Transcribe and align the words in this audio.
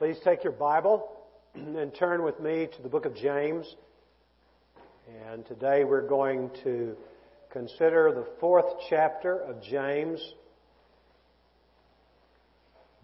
Please 0.00 0.16
take 0.24 0.44
your 0.44 0.54
Bible 0.54 1.12
and 1.54 1.94
turn 1.94 2.22
with 2.22 2.40
me 2.40 2.66
to 2.74 2.82
the 2.82 2.88
book 2.88 3.04
of 3.04 3.14
James. 3.14 3.76
And 5.28 5.44
today 5.44 5.84
we're 5.84 6.08
going 6.08 6.50
to 6.64 6.96
consider 7.52 8.10
the 8.10 8.24
fourth 8.40 8.64
chapter 8.88 9.38
of 9.38 9.62
James, 9.62 10.18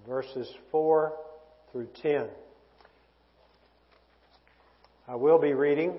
verses 0.09 0.51
4 0.72 1.12
through 1.71 1.88
10. 2.01 2.28
I 5.06 5.17
will 5.17 5.38
be 5.38 5.53
reading 5.53 5.99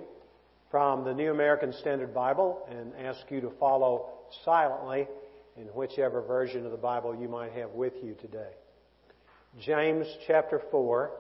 from 0.72 1.04
the 1.04 1.14
New 1.14 1.30
American 1.30 1.74
Standard 1.74 2.12
Bible 2.12 2.68
and 2.72 2.94
ask 3.06 3.20
you 3.30 3.40
to 3.42 3.52
follow 3.60 4.10
silently 4.44 5.08
in 5.58 5.66
whichever 5.66 6.24
version 6.24 6.66
of 6.66 6.72
the 6.72 6.78
Bible 6.78 7.16
you 7.16 7.30
might 7.30 7.52
have 7.52 7.70
with 7.74 7.94
you 8.02 8.16
today. 8.20 8.50
James 9.60 10.08
chapter 10.28 10.62
4, 10.72 11.12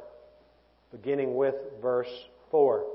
beginning 0.91 1.35
with 1.35 1.55
verse 1.81 2.11
4. 2.51 2.85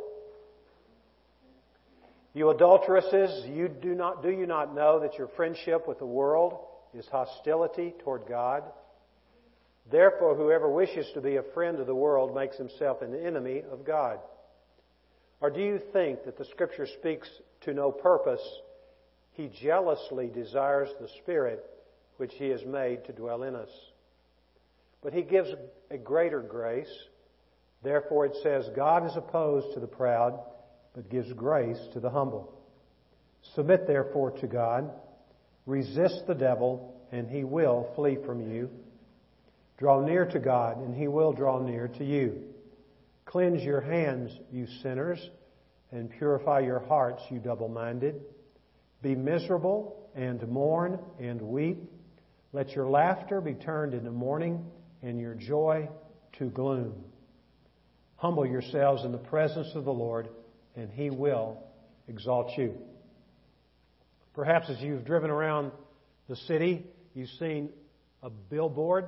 You 2.34 2.51
adulteresses, 2.51 3.45
you 3.47 3.69
do 3.69 3.95
not, 3.95 4.23
do 4.23 4.30
you 4.30 4.47
not 4.47 4.75
know 4.75 5.01
that 5.01 5.19
your 5.19 5.29
friendship 5.37 5.87
with 5.87 5.98
the 5.98 6.06
world 6.06 6.59
is 6.95 7.06
hostility 7.11 7.95
toward 8.03 8.27
God? 8.27 8.62
Therefore, 9.91 10.34
whoever 10.37 10.70
wishes 10.70 11.06
to 11.15 11.20
be 11.20 11.37
a 11.37 11.42
friend 11.55 11.78
of 11.80 11.87
the 11.87 11.95
world 11.95 12.34
makes 12.34 12.56
himself 12.56 13.03
an 13.03 13.14
enemy 13.14 13.62
of 13.70 13.84
God. 13.84 14.20
Or 15.41 15.51
do 15.51 15.61
you 15.61 15.80
think 15.92 16.25
that 16.25 16.39
the 16.39 16.45
Scripture 16.45 16.87
speaks 16.87 17.28
to 17.62 17.75
no 17.75 17.91
purpose? 17.91 18.41
He 19.33 19.48
jealously 19.48 20.28
desires 20.28 20.89
the 21.01 21.09
Spirit 21.23 21.64
which 22.17 22.33
He 22.34 22.48
has 22.51 22.64
made 22.64 23.05
to 23.06 23.12
dwell 23.12 23.42
in 23.42 23.56
us. 23.56 23.70
But 25.02 25.12
He 25.12 25.23
gives 25.23 25.51
a 25.91 25.98
greater 25.98 26.41
grace. 26.41 26.92
Therefore 27.83 28.27
it 28.27 28.37
says, 28.42 28.69
God 28.77 29.06
is 29.06 29.16
opposed 29.16 29.75
to 29.75 29.80
the 29.80 29.87
proud, 29.87 30.39
but 30.95 31.11
gives 31.11 31.33
grace 31.33 31.78
to 31.92 32.00
the 32.00 32.11
humble. 32.11 32.53
Submit 33.55 33.86
therefore 33.86 34.30
to 34.41 34.47
God. 34.47 34.91
Resist 35.67 36.23
the 36.27 36.34
devil, 36.34 37.00
and 37.12 37.28
he 37.28 37.45
will 37.45 37.92
flee 37.95 38.19
from 38.25 38.41
you. 38.41 38.70
Draw 39.78 40.05
near 40.05 40.27
to 40.27 40.39
God, 40.39 40.78
and 40.78 40.95
he 40.95 41.08
will 41.08 41.33
draw 41.33 41.61
near 41.61 41.89
to 41.89 42.05
you. 42.05 42.42
Cleanse 43.25 43.62
your 43.62 43.80
hands, 43.80 44.30
you 44.53 44.67
sinners, 44.83 45.19
and 45.91 46.11
purify 46.11 46.61
your 46.61 46.80
hearts, 46.80 47.23
you 47.30 47.39
double 47.39 47.69
minded. 47.69 48.20
Be 49.03 49.14
miserable 49.14 50.11
and 50.14 50.47
mourn 50.48 50.98
and 51.19 51.41
weep. 51.41 51.78
Let 52.53 52.70
your 52.73 52.89
laughter 52.89 53.41
be 53.41 53.55
turned 53.55 53.95
into 53.95 54.11
mourning 54.11 54.64
and 55.03 55.20
your 55.20 55.34
joy 55.34 55.89
to 56.39 56.47
gloom. 56.47 56.95
Humble 58.17 58.47
yourselves 58.47 59.05
in 59.05 59.12
the 59.12 59.19
presence 59.19 59.69
of 59.75 59.84
the 59.84 59.92
Lord, 59.92 60.28
and 60.77 60.91
he 60.91 61.11
will 61.11 61.58
exalt 62.08 62.56
you. 62.56 62.75
Perhaps 64.34 64.70
as 64.70 64.80
you've 64.80 65.05
driven 65.05 65.30
around 65.30 65.73
the 66.28 66.36
city, 66.36 66.86
you've 67.14 67.28
seen 67.39 67.70
a 68.23 68.30
billboard 68.30 69.06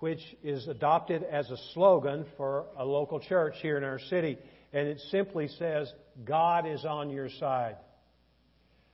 which 0.00 0.20
is 0.42 0.66
adopted 0.66 1.22
as 1.22 1.50
a 1.50 1.56
slogan 1.72 2.26
for 2.36 2.66
a 2.76 2.84
local 2.84 3.20
church 3.20 3.54
here 3.62 3.76
in 3.76 3.84
our 3.84 3.98
city. 3.98 4.38
And 4.72 4.88
it 4.88 5.00
simply 5.10 5.48
says, 5.48 5.92
God 6.24 6.66
is 6.66 6.84
on 6.84 7.10
your 7.10 7.28
side. 7.28 7.76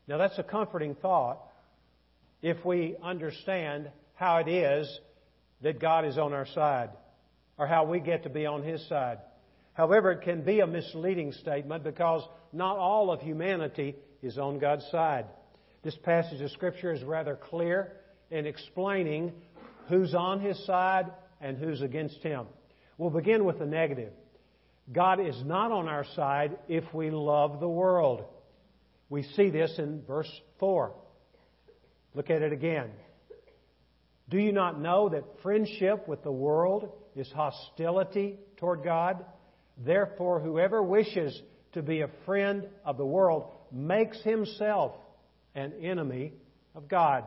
Now 0.06 0.18
that's 0.18 0.38
a 0.38 0.42
comforting 0.42 0.94
thought 0.96 1.38
if 2.42 2.64
we 2.64 2.96
understand 3.02 3.90
how 4.14 4.38
it 4.38 4.48
is 4.48 5.00
that 5.62 5.80
God 5.80 6.04
is 6.04 6.18
on 6.18 6.32
our 6.32 6.46
side 6.46 6.90
or 7.58 7.66
how 7.66 7.84
we 7.84 8.00
get 8.00 8.22
to 8.22 8.30
be 8.30 8.46
on 8.46 8.62
His 8.62 8.86
side. 8.88 9.18
However, 9.74 10.12
it 10.12 10.22
can 10.22 10.42
be 10.42 10.60
a 10.60 10.66
misleading 10.66 11.32
statement 11.32 11.84
because 11.84 12.22
not 12.52 12.76
all 12.76 13.10
of 13.10 13.20
humanity 13.20 13.96
is 14.22 14.38
on 14.38 14.58
God's 14.58 14.86
side. 14.90 15.26
This 15.82 15.96
passage 16.02 16.40
of 16.40 16.50
Scripture 16.50 16.92
is 16.92 17.02
rather 17.02 17.36
clear 17.36 17.92
in 18.30 18.46
explaining 18.46 19.32
who's 19.88 20.14
on 20.14 20.40
His 20.40 20.64
side 20.66 21.06
and 21.40 21.56
who's 21.56 21.82
against 21.82 22.22
Him. 22.22 22.46
We'll 22.98 23.10
begin 23.10 23.44
with 23.44 23.58
the 23.58 23.66
negative. 23.66 24.12
God 24.92 25.20
is 25.20 25.40
not 25.44 25.70
on 25.72 25.88
our 25.88 26.04
side 26.16 26.58
if 26.68 26.84
we 26.92 27.10
love 27.10 27.60
the 27.60 27.68
world. 27.68 28.24
We 29.08 29.22
see 29.22 29.50
this 29.50 29.78
in 29.78 30.02
verse 30.06 30.30
4. 30.58 30.92
Look 32.14 32.30
at 32.30 32.42
it 32.42 32.52
again. 32.52 32.90
Do 34.30 34.38
you 34.38 34.52
not 34.52 34.80
know 34.80 35.08
that 35.08 35.24
friendship 35.42 36.06
with 36.06 36.22
the 36.22 36.30
world 36.30 36.88
is 37.16 37.30
hostility 37.32 38.38
toward 38.58 38.84
God? 38.84 39.24
Therefore, 39.84 40.38
whoever 40.38 40.82
wishes 40.82 41.40
to 41.72 41.82
be 41.82 42.02
a 42.02 42.10
friend 42.24 42.68
of 42.84 42.96
the 42.96 43.04
world 43.04 43.50
makes 43.72 44.20
himself 44.22 44.92
an 45.56 45.72
enemy 45.82 46.32
of 46.76 46.88
God. 46.88 47.24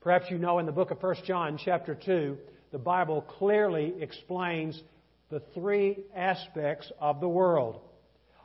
Perhaps 0.00 0.26
you 0.30 0.38
know 0.38 0.58
in 0.58 0.66
the 0.66 0.72
book 0.72 0.90
of 0.90 1.00
1 1.00 1.16
John, 1.24 1.58
chapter 1.64 1.94
2, 1.94 2.36
the 2.72 2.78
Bible 2.78 3.22
clearly 3.22 3.94
explains 4.00 4.80
the 5.30 5.42
three 5.54 5.98
aspects 6.14 6.90
of 7.00 7.20
the 7.20 7.28
world. 7.28 7.80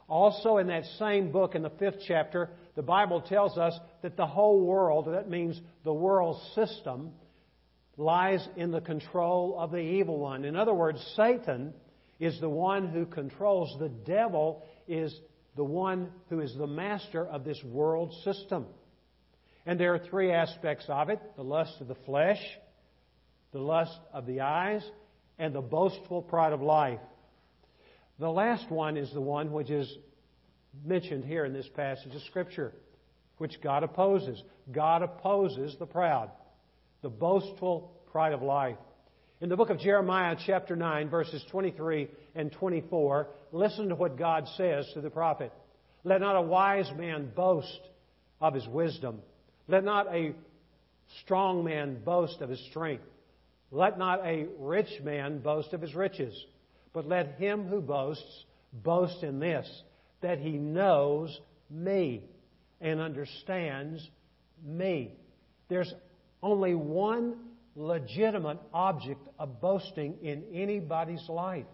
Also, 0.07 0.57
in 0.57 0.67
that 0.67 0.83
same 0.99 1.31
book, 1.31 1.55
in 1.55 1.63
the 1.63 1.69
fifth 1.71 1.99
chapter, 2.07 2.49
the 2.75 2.81
Bible 2.81 3.21
tells 3.21 3.57
us 3.57 3.77
that 4.01 4.15
the 4.15 4.25
whole 4.25 4.65
world, 4.65 5.07
that 5.07 5.29
means 5.29 5.59
the 5.83 5.93
world 5.93 6.41
system, 6.55 7.11
lies 7.97 8.47
in 8.55 8.71
the 8.71 8.81
control 8.81 9.57
of 9.59 9.71
the 9.71 9.77
evil 9.77 10.17
one. 10.17 10.45
In 10.45 10.55
other 10.55 10.73
words, 10.73 10.99
Satan 11.15 11.73
is 12.19 12.39
the 12.39 12.49
one 12.49 12.87
who 12.87 13.05
controls. 13.05 13.75
The 13.79 13.89
devil 13.89 14.63
is 14.87 15.13
the 15.55 15.63
one 15.63 16.11
who 16.29 16.39
is 16.39 16.55
the 16.55 16.67
master 16.67 17.25
of 17.25 17.43
this 17.43 17.61
world 17.63 18.13
system. 18.23 18.65
And 19.65 19.79
there 19.79 19.93
are 19.93 19.99
three 19.99 20.31
aspects 20.31 20.85
of 20.87 21.09
it 21.09 21.19
the 21.35 21.43
lust 21.43 21.73
of 21.81 21.87
the 21.87 21.97
flesh, 22.05 22.39
the 23.51 23.59
lust 23.59 23.99
of 24.13 24.25
the 24.25 24.41
eyes, 24.41 24.83
and 25.37 25.53
the 25.53 25.61
boastful 25.61 26.21
pride 26.21 26.53
of 26.53 26.61
life. 26.61 26.99
The 28.19 28.29
last 28.29 28.69
one 28.69 28.97
is 28.97 29.11
the 29.11 29.21
one 29.21 29.51
which 29.51 29.69
is 29.69 29.91
mentioned 30.85 31.25
here 31.25 31.45
in 31.45 31.53
this 31.53 31.67
passage 31.75 32.13
of 32.15 32.21
Scripture, 32.23 32.73
which 33.37 33.61
God 33.61 33.83
opposes. 33.83 34.41
God 34.71 35.01
opposes 35.01 35.75
the 35.79 35.85
proud, 35.85 36.31
the 37.01 37.09
boastful 37.09 37.91
pride 38.11 38.33
of 38.33 38.41
life. 38.41 38.77
In 39.41 39.49
the 39.49 39.57
book 39.57 39.71
of 39.71 39.79
Jeremiah, 39.79 40.35
chapter 40.45 40.75
9, 40.75 41.09
verses 41.09 41.43
23 41.49 42.07
and 42.35 42.51
24, 42.51 43.27
listen 43.51 43.89
to 43.89 43.95
what 43.95 44.17
God 44.17 44.47
says 44.55 44.89
to 44.93 45.01
the 45.01 45.09
prophet. 45.09 45.51
Let 46.03 46.21
not 46.21 46.35
a 46.35 46.41
wise 46.41 46.91
man 46.97 47.31
boast 47.35 47.79
of 48.39 48.53
his 48.53 48.67
wisdom. 48.67 49.21
Let 49.67 49.83
not 49.83 50.13
a 50.13 50.33
strong 51.23 51.63
man 51.63 52.03
boast 52.03 52.41
of 52.41 52.49
his 52.49 52.63
strength. 52.69 53.03
Let 53.71 53.97
not 53.97 54.25
a 54.25 54.47
rich 54.59 55.01
man 55.03 55.39
boast 55.39 55.73
of 55.73 55.81
his 55.81 55.95
riches, 55.95 56.35
but 56.93 57.07
let 57.07 57.35
him 57.37 57.67
who 57.67 57.81
boasts 57.81 58.45
boast 58.73 59.23
in 59.23 59.39
this, 59.39 59.67
that 60.21 60.39
he 60.39 60.51
knows 60.51 61.39
me 61.69 62.23
and 62.79 62.99
understands 62.99 64.07
me. 64.63 65.13
There's 65.69 65.93
only 66.41 66.75
one 66.75 67.35
legitimate 67.75 68.59
object 68.73 69.27
of 69.39 69.61
boasting 69.61 70.15
in 70.21 70.43
anybody's 70.53 71.27
life, 71.29 71.65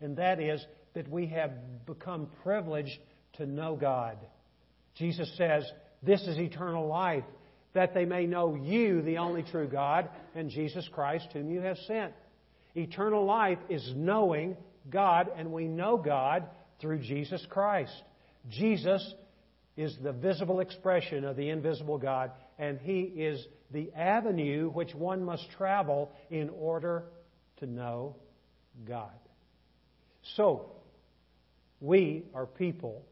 and 0.00 0.16
that 0.16 0.40
is 0.40 0.64
that 0.94 1.08
we 1.08 1.26
have 1.26 1.52
become 1.86 2.28
privileged 2.42 2.98
to 3.34 3.46
know 3.46 3.76
God. 3.76 4.18
Jesus 4.96 5.32
says, 5.36 5.64
This 6.02 6.20
is 6.22 6.38
eternal 6.38 6.88
life, 6.88 7.24
that 7.74 7.94
they 7.94 8.04
may 8.04 8.26
know 8.26 8.56
you, 8.56 9.02
the 9.02 9.18
only 9.18 9.44
true 9.44 9.68
God, 9.68 10.08
and 10.34 10.50
Jesus 10.50 10.88
Christ, 10.92 11.28
whom 11.32 11.50
you 11.50 11.60
have 11.60 11.78
sent. 11.86 12.12
Eternal 12.74 13.24
life 13.24 13.58
is 13.68 13.92
knowing 13.94 14.56
God, 14.88 15.30
and 15.36 15.52
we 15.52 15.68
know 15.68 15.96
God 15.96 16.44
through 16.80 16.98
Jesus 16.98 17.44
Christ. 17.50 17.92
Jesus 18.48 19.14
is 19.76 19.96
the 20.02 20.12
visible 20.12 20.60
expression 20.60 21.24
of 21.24 21.36
the 21.36 21.48
invisible 21.48 21.98
God, 21.98 22.32
and 22.58 22.78
He 22.80 23.00
is 23.00 23.46
the 23.70 23.92
avenue 23.92 24.70
which 24.70 24.94
one 24.94 25.24
must 25.24 25.46
travel 25.56 26.10
in 26.30 26.50
order 26.50 27.04
to 27.58 27.66
know 27.66 28.16
God. 28.86 29.10
So, 30.36 30.72
we 31.80 32.24
are 32.34 32.46
people 32.46 33.04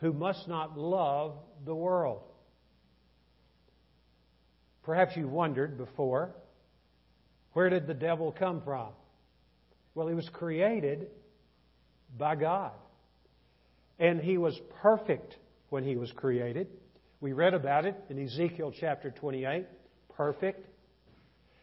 who 0.00 0.12
must 0.12 0.46
not 0.46 0.78
love 0.78 1.34
the 1.64 1.74
world. 1.74 2.22
Perhaps 4.84 5.16
you've 5.16 5.30
wondered 5.30 5.78
before 5.78 6.34
where 7.54 7.70
did 7.70 7.86
the 7.86 7.94
devil 7.94 8.32
come 8.36 8.60
from? 8.62 8.88
Well, 9.94 10.08
he 10.08 10.14
was 10.14 10.28
created 10.32 11.06
by 12.18 12.34
God. 12.34 12.72
And 13.98 14.20
he 14.20 14.38
was 14.38 14.58
perfect 14.82 15.36
when 15.70 15.84
he 15.84 15.96
was 15.96 16.10
created. 16.12 16.68
We 17.20 17.32
read 17.32 17.54
about 17.54 17.84
it 17.84 17.96
in 18.10 18.22
Ezekiel 18.22 18.72
chapter 18.78 19.10
28. 19.10 19.66
Perfect. 20.16 20.66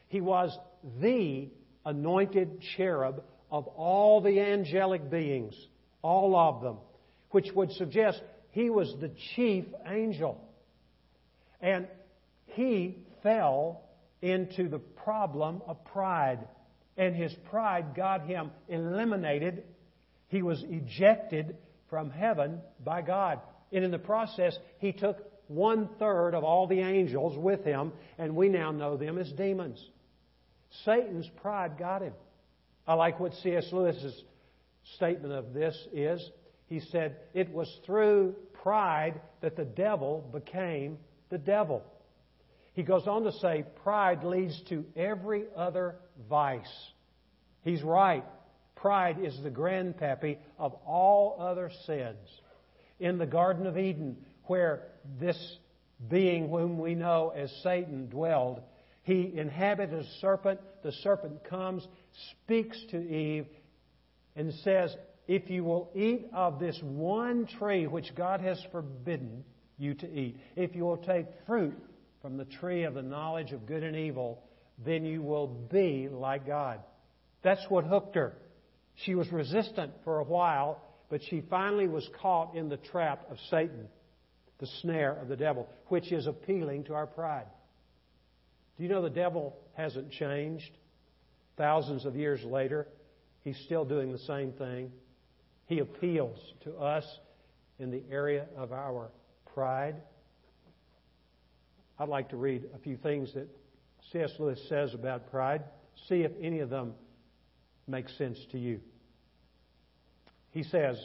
He 0.07 0.21
was 0.21 0.57
the 0.99 1.49
anointed 1.85 2.61
cherub 2.75 3.23
of 3.49 3.67
all 3.67 4.21
the 4.21 4.39
angelic 4.39 5.09
beings, 5.09 5.53
all 6.01 6.35
of 6.35 6.61
them, 6.61 6.77
which 7.31 7.51
would 7.53 7.71
suggest 7.73 8.21
he 8.51 8.69
was 8.69 8.93
the 8.99 9.11
chief 9.35 9.65
angel. 9.87 10.41
And 11.59 11.87
he 12.45 12.97
fell 13.23 13.81
into 14.21 14.67
the 14.67 14.79
problem 14.79 15.61
of 15.67 15.83
pride. 15.85 16.39
And 16.97 17.15
his 17.15 17.33
pride 17.49 17.95
got 17.95 18.25
him 18.25 18.51
eliminated. 18.67 19.63
He 20.27 20.41
was 20.41 20.63
ejected 20.67 21.55
from 21.91 22.09
heaven 22.09 22.59
by 22.83 23.03
God. 23.03 23.39
And 23.71 23.85
in 23.85 23.91
the 23.91 23.99
process, 23.99 24.57
he 24.79 24.93
took 24.93 25.17
one 25.47 25.89
third 25.99 26.33
of 26.33 26.43
all 26.43 26.65
the 26.65 26.79
angels 26.79 27.37
with 27.37 27.63
him, 27.63 27.91
and 28.17 28.35
we 28.35 28.49
now 28.49 28.71
know 28.71 28.97
them 28.97 29.19
as 29.19 29.31
demons. 29.33 29.79
Satan's 30.85 31.29
pride 31.41 31.77
got 31.77 32.01
him. 32.01 32.13
I 32.87 32.95
like 32.95 33.19
what 33.19 33.33
C.S. 33.43 33.67
Lewis's 33.71 34.23
statement 34.95 35.33
of 35.33 35.53
this 35.53 35.77
is. 35.93 36.27
He 36.67 36.79
said, 36.79 37.17
It 37.33 37.51
was 37.51 37.69
through 37.85 38.35
pride 38.63 39.19
that 39.41 39.57
the 39.57 39.65
devil 39.65 40.27
became 40.31 40.97
the 41.29 41.37
devil. 41.37 41.83
He 42.73 42.83
goes 42.83 43.05
on 43.05 43.23
to 43.23 43.33
say, 43.33 43.65
Pride 43.83 44.23
leads 44.23 44.59
to 44.69 44.85
every 44.95 45.43
other 45.55 45.95
vice. 46.29 46.91
He's 47.63 47.83
right. 47.83 48.23
Pride 48.81 49.19
is 49.23 49.37
the 49.43 49.51
grandpappy 49.51 50.37
of 50.57 50.73
all 50.87 51.37
other 51.39 51.69
sins. 51.85 52.17
In 52.99 53.19
the 53.19 53.27
Garden 53.27 53.67
of 53.67 53.77
Eden, 53.77 54.17
where 54.45 54.87
this 55.19 55.37
being 56.09 56.49
whom 56.49 56.79
we 56.79 56.95
know 56.95 57.31
as 57.35 57.51
Satan 57.61 58.09
dwelled, 58.09 58.59
he 59.03 59.31
inhabited 59.35 59.93
a 59.99 60.03
serpent. 60.19 60.59
The 60.83 60.91
serpent 61.03 61.43
comes, 61.43 61.87
speaks 62.31 62.77
to 62.89 62.97
Eve, 62.97 63.45
and 64.35 64.51
says, 64.63 64.95
If 65.27 65.51
you 65.51 65.63
will 65.63 65.91
eat 65.93 66.27
of 66.33 66.59
this 66.59 66.79
one 66.81 67.47
tree 67.59 67.85
which 67.85 68.15
God 68.15 68.41
has 68.41 68.59
forbidden 68.71 69.43
you 69.77 69.93
to 69.93 70.11
eat, 70.11 70.39
if 70.55 70.75
you 70.75 70.85
will 70.85 70.97
take 70.97 71.27
fruit 71.45 71.77
from 72.23 72.37
the 72.37 72.45
tree 72.45 72.83
of 72.83 72.95
the 72.95 73.03
knowledge 73.03 73.51
of 73.51 73.67
good 73.67 73.83
and 73.83 73.95
evil, 73.95 74.41
then 74.83 75.05
you 75.05 75.21
will 75.21 75.47
be 75.47 76.09
like 76.11 76.47
God. 76.47 76.79
That's 77.43 77.63
what 77.69 77.85
hooked 77.85 78.15
her. 78.15 78.33
She 78.95 79.15
was 79.15 79.31
resistant 79.31 79.93
for 80.03 80.19
a 80.19 80.23
while, 80.23 80.81
but 81.09 81.21
she 81.23 81.41
finally 81.49 81.87
was 81.87 82.07
caught 82.21 82.55
in 82.55 82.69
the 82.69 82.77
trap 82.77 83.29
of 83.29 83.37
Satan, 83.49 83.87
the 84.59 84.67
snare 84.81 85.13
of 85.13 85.27
the 85.27 85.35
devil, 85.35 85.67
which 85.87 86.11
is 86.11 86.27
appealing 86.27 86.85
to 86.85 86.93
our 86.93 87.07
pride. 87.07 87.47
Do 88.77 88.83
you 88.83 88.89
know 88.89 89.01
the 89.01 89.09
devil 89.09 89.55
hasn't 89.73 90.11
changed? 90.11 90.71
Thousands 91.57 92.05
of 92.05 92.15
years 92.15 92.43
later, 92.43 92.87
he's 93.43 93.57
still 93.65 93.85
doing 93.85 94.11
the 94.11 94.19
same 94.19 94.53
thing. 94.53 94.91
He 95.65 95.79
appeals 95.79 96.39
to 96.63 96.75
us 96.77 97.05
in 97.79 97.91
the 97.91 98.03
area 98.11 98.45
of 98.55 98.71
our 98.71 99.09
pride. 99.53 99.95
I'd 101.99 102.09
like 102.09 102.29
to 102.29 102.37
read 102.37 102.65
a 102.73 102.79
few 102.79 102.97
things 102.97 103.33
that 103.33 103.47
C.S. 104.11 104.31
Lewis 104.39 104.59
says 104.69 104.93
about 104.93 105.29
pride. 105.29 105.63
See 106.07 106.21
if 106.21 106.31
any 106.41 106.59
of 106.59 106.69
them 106.69 106.93
make 107.87 108.09
sense 108.09 108.37
to 108.51 108.57
you. 108.57 108.79
He 110.51 110.63
says 110.63 110.97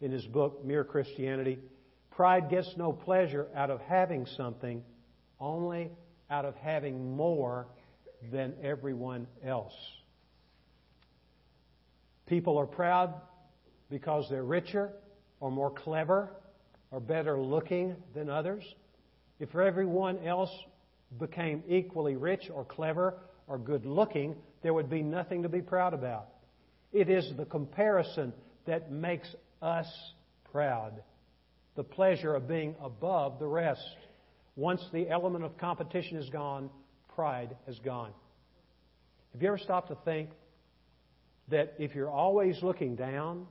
in 0.00 0.10
his 0.10 0.24
book, 0.24 0.64
Mere 0.64 0.84
Christianity, 0.84 1.58
pride 2.10 2.48
gets 2.50 2.72
no 2.76 2.92
pleasure 2.92 3.48
out 3.54 3.70
of 3.70 3.80
having 3.82 4.26
something, 4.36 4.82
only 5.40 5.90
out 6.30 6.44
of 6.44 6.54
having 6.56 7.16
more 7.16 7.66
than 8.30 8.54
everyone 8.62 9.26
else. 9.44 9.74
People 12.26 12.58
are 12.58 12.66
proud 12.66 13.14
because 13.90 14.26
they're 14.30 14.44
richer 14.44 14.92
or 15.40 15.50
more 15.50 15.70
clever 15.70 16.30
or 16.90 17.00
better 17.00 17.40
looking 17.40 17.96
than 18.14 18.30
others. 18.30 18.62
If 19.40 19.54
everyone 19.54 20.24
else 20.24 20.50
became 21.18 21.62
equally 21.68 22.16
rich 22.16 22.48
or 22.52 22.64
clever 22.64 23.18
or 23.48 23.58
good 23.58 23.84
looking, 23.84 24.36
there 24.62 24.74
would 24.74 24.90
be 24.90 25.02
nothing 25.02 25.42
to 25.42 25.48
be 25.48 25.60
proud 25.60 25.94
about. 25.94 26.28
It 26.92 27.08
is 27.08 27.30
the 27.36 27.44
comparison 27.44 28.32
that 28.66 28.92
makes 28.92 29.28
us 29.60 29.86
proud. 30.50 31.02
The 31.76 31.84
pleasure 31.84 32.34
of 32.34 32.46
being 32.46 32.74
above 32.82 33.38
the 33.38 33.46
rest. 33.46 33.82
Once 34.56 34.84
the 34.92 35.08
element 35.08 35.44
of 35.44 35.56
competition 35.56 36.18
is 36.18 36.28
gone, 36.28 36.68
pride 37.14 37.56
has 37.66 37.78
gone. 37.78 38.12
Have 39.32 39.40
you 39.40 39.48
ever 39.48 39.58
stopped 39.58 39.88
to 39.88 39.96
think 40.04 40.28
that 41.48 41.74
if 41.78 41.94
you're 41.94 42.10
always 42.10 42.62
looking 42.62 42.94
down 42.94 43.46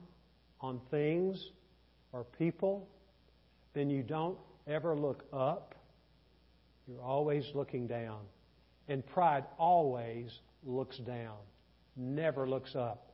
on 0.60 0.80
things 0.90 1.44
or 2.12 2.24
people, 2.38 2.88
then 3.74 3.90
you 3.90 4.02
don't 4.02 4.38
ever 4.68 4.96
look 4.96 5.24
up? 5.32 5.74
You're 6.86 7.02
always 7.02 7.44
looking 7.54 7.86
down. 7.88 8.20
And 8.88 9.06
pride 9.06 9.44
always 9.58 10.30
looks 10.64 10.98
down, 10.98 11.36
never 11.96 12.48
looks 12.48 12.74
up. 12.74 13.12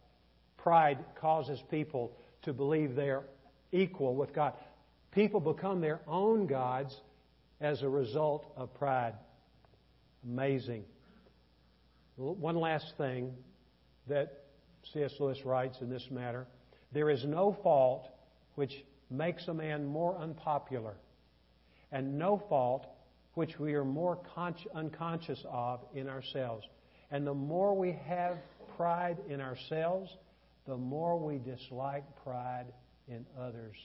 Pride 0.56 0.98
causes 1.20 1.62
people 1.70 2.12
to 2.42 2.52
believe 2.52 2.94
they're 2.94 3.24
equal 3.72 4.14
with 4.14 4.32
God. 4.34 4.54
People 5.12 5.40
become 5.40 5.80
their 5.80 6.00
own 6.06 6.46
gods 6.46 7.00
as 7.60 7.82
a 7.82 7.88
result 7.88 8.52
of 8.56 8.72
pride. 8.74 9.14
Amazing. 10.24 10.84
One 12.16 12.56
last 12.56 12.94
thing 12.96 13.32
that 14.08 14.44
C.S. 14.92 15.12
Lewis 15.20 15.44
writes 15.44 15.80
in 15.80 15.90
this 15.90 16.10
matter 16.10 16.46
there 16.92 17.10
is 17.10 17.24
no 17.24 17.56
fault 17.62 18.08
which 18.54 18.84
makes 19.10 19.46
a 19.48 19.54
man 19.54 19.86
more 19.86 20.16
unpopular, 20.18 20.94
and 21.92 22.18
no 22.18 22.42
fault 22.48 22.86
which 23.38 23.56
we 23.60 23.74
are 23.74 23.84
more 23.84 24.18
con- 24.34 24.56
unconscious 24.74 25.38
of 25.48 25.78
in 25.94 26.08
ourselves. 26.08 26.66
And 27.12 27.24
the 27.24 27.32
more 27.32 27.72
we 27.72 27.96
have 28.08 28.36
pride 28.76 29.18
in 29.28 29.40
ourselves, 29.40 30.10
the 30.66 30.76
more 30.76 31.16
we 31.16 31.38
dislike 31.38 32.02
pride 32.24 32.66
in 33.06 33.24
others. 33.40 33.76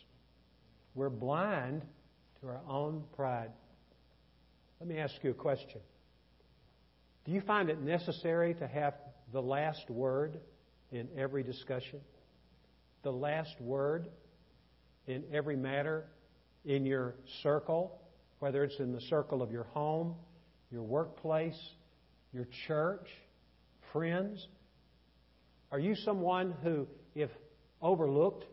We're 0.96 1.12
blind 1.12 1.84
to 2.42 2.48
our 2.48 2.62
own 2.68 3.04
pride. 3.16 3.52
Let 4.80 4.90
me 4.90 4.98
ask 4.98 5.14
you 5.22 5.30
a 5.30 5.36
question. 5.36 5.82
Do 7.24 7.32
you 7.32 7.42
find 7.42 7.70
it 7.70 7.80
necessary 7.80 8.56
to 8.56 8.68
have 8.68 8.96
the 9.32 9.42
last 9.42 9.88
word 9.88 10.40
in 10.92 11.08
every 11.16 11.44
discussion? 11.44 12.00
The 13.04 13.12
last 13.12 13.62
word 13.62 14.08
in 15.06 15.24
every 15.32 15.58
matter 15.58 16.06
in 16.66 16.88
your 16.88 17.14
circle, 17.44 18.00
whether 18.44 18.66
it's 18.66 18.78
in 18.80 18.92
the 18.92 19.00
circle 19.00 19.42
of 19.42 19.54
your 19.54 19.64
home, 19.64 20.14
your 20.70 20.84
workplace, 20.84 21.58
your 22.34 22.46
church, 22.68 23.08
friends? 23.94 24.50
Are 25.72 25.80
you 25.80 25.96
someone 25.96 26.54
who, 26.62 26.86
if 27.16 27.30
overlooked 27.82 28.44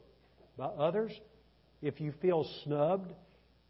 by 0.57 0.67
others, 0.67 1.11
if 1.83 2.01
you 2.01 2.13
feel 2.23 2.49
snubbed, 2.63 3.13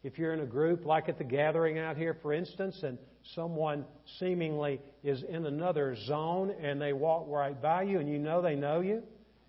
if 0.03 0.19
you're 0.19 0.31
in 0.31 0.41
a 0.41 0.45
group 0.45 0.85
like 0.85 1.09
at 1.09 1.17
the 1.17 1.23
gathering 1.23 1.79
out 1.79 1.97
here, 1.97 2.15
for 2.21 2.33
instance, 2.33 2.79
and 2.83 2.99
someone 3.33 3.83
seemingly 4.19 4.79
is 5.03 5.23
in 5.27 5.47
another 5.47 5.95
zone 6.05 6.53
and 6.61 6.79
they 6.79 6.93
walk 6.93 7.25
right 7.29 7.59
by 7.59 7.81
you 7.81 7.99
and 7.99 8.07
you 8.07 8.19
know 8.19 8.43
they 8.43 8.53
know 8.53 8.81
you 8.81 9.01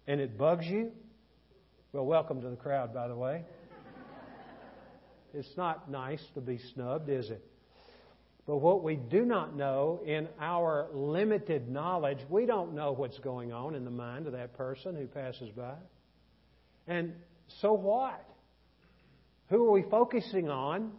and 0.07 0.23
it 0.23 0.39
bugs 0.39 0.65
you? 0.65 0.91
Well, 1.93 2.07
welcome 2.07 2.41
to 2.41 2.49
the 2.49 2.57
crowd, 2.57 2.95
by 2.95 3.09
the 3.09 3.15
way. 3.15 3.45
It's 5.35 5.57
not 5.57 5.91
nice 5.91 6.23
to 6.35 6.41
be 6.41 6.59
snubbed, 6.75 7.09
is 7.09 7.31
it? 7.31 7.45
But 8.47 8.57
what 8.57 8.83
we 8.83 8.97
do 8.97 9.25
not 9.25 9.57
know 9.57 10.01
in 10.05 10.29
our 10.41 10.89
limited 10.93 11.69
knowledge, 11.69 12.19
we 12.29 12.45
don't 12.45 12.75
know 12.75 12.93
what's 12.93 13.19
going 13.21 13.53
on 13.53 13.75
in 13.75 13.85
the 13.85 13.91
mind 13.91 14.27
of 14.27 14.33
that 14.33 14.57
person 14.57 14.97
who 14.97 15.07
passes 15.07 15.51
by. 15.51 15.75
And 16.89 17.13
so 17.61 17.73
what? 17.73 18.25
Who 19.49 19.69
are 19.69 19.71
we 19.71 19.85
focusing 19.91 20.49
on 20.49 20.91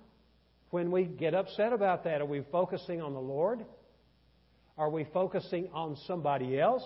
when 0.70 0.90
we 0.90 1.04
get 1.04 1.34
upset 1.34 1.74
about 1.74 2.06
that? 2.06 2.22
Are 2.22 2.25
we 2.25 2.44
focusing 2.52 3.02
on 3.02 3.13
the 3.13 3.20
Lord? 3.20 3.66
Are 4.78 4.90
we 4.90 5.06
focusing 5.13 5.70
on 5.74 5.98
somebody 6.08 6.60
else? 6.60 6.84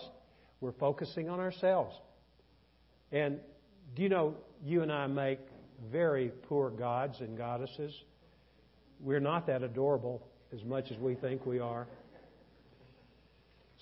We're 0.59 0.73
focusing 0.73 1.29
on 1.29 1.39
ourselves. 1.39 1.95
And 3.11 3.39
do 3.95 4.01
you 4.01 4.09
know, 4.09 4.35
you 4.65 4.81
and 4.81 4.91
I 4.91 5.05
make 5.07 5.39
very 5.91 6.31
poor 6.47 6.69
gods 6.69 7.19
and 7.19 7.37
goddesses. 7.37 7.93
We're 8.99 9.19
not 9.19 9.47
that 9.47 9.63
adorable 9.63 10.27
as 10.53 10.63
much 10.63 10.91
as 10.91 10.97
we 10.97 11.15
think 11.15 11.45
we 11.45 11.59
are. 11.59 11.87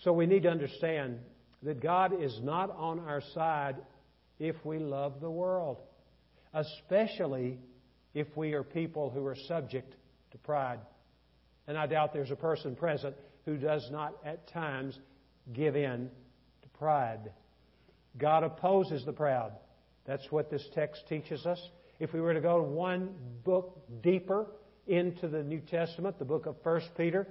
So 0.03 0.11
we 0.13 0.25
need 0.25 0.43
to 0.43 0.49
understand 0.49 1.19
that 1.63 1.81
God 1.81 2.21
is 2.21 2.39
not 2.43 2.69
on 2.71 2.99
our 2.99 3.21
side 3.33 3.77
if 4.39 4.55
we 4.65 4.77
love 4.77 5.21
the 5.21 5.29
world, 5.29 5.77
especially 6.53 7.57
if 8.13 8.27
we 8.35 8.53
are 8.53 8.63
people 8.63 9.09
who 9.09 9.25
are 9.25 9.35
subject 9.47 9.95
to 10.31 10.37
pride. 10.37 10.79
And 11.67 11.77
I 11.77 11.87
doubt 11.87 12.13
there's 12.13 12.31
a 12.31 12.35
person 12.35 12.75
present 12.75 13.15
who 13.45 13.57
does 13.57 13.87
not 13.91 14.15
at 14.25 14.47
times 14.47 14.99
give 15.53 15.75
in 15.75 16.09
to 16.61 16.69
pride. 16.77 17.31
God 18.17 18.43
opposes 18.43 19.05
the 19.05 19.13
proud. 19.13 19.53
That's 20.05 20.31
what 20.31 20.49
this 20.51 20.67
text 20.73 21.03
teaches 21.09 21.45
us. 21.45 21.59
If 21.99 22.13
we 22.13 22.21
were 22.21 22.33
to 22.33 22.41
go 22.41 22.61
one 22.61 23.13
book 23.43 23.81
deeper 24.01 24.47
into 24.87 25.27
the 25.27 25.43
New 25.43 25.61
Testament, 25.61 26.19
the 26.19 26.25
book 26.25 26.45
of 26.45 26.55
1 26.63 26.81
Peter, 26.97 27.27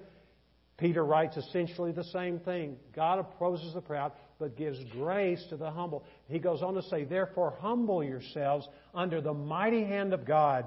Peter 0.77 1.05
writes 1.05 1.37
essentially 1.37 1.93
the 1.93 2.05
same 2.05 2.41
thing. 2.41 2.77
God 2.95 3.19
opposes 3.19 3.75
the 3.75 3.81
proud, 3.81 4.13
but 4.41 4.57
gives 4.57 4.83
grace 4.85 5.45
to 5.51 5.57
the 5.57 5.71
humble. 5.71 6.05
He 6.29 6.39
goes 6.39 6.63
on 6.63 6.75
to 6.75 6.83
say, 6.83 7.05
Therefore, 7.05 7.57
humble 7.61 8.03
yourselves 8.03 8.69
under 8.95 9.21
the 9.21 9.35
mighty 9.35 9.85
hand 9.85 10.13
of 10.13 10.25
God, 10.25 10.65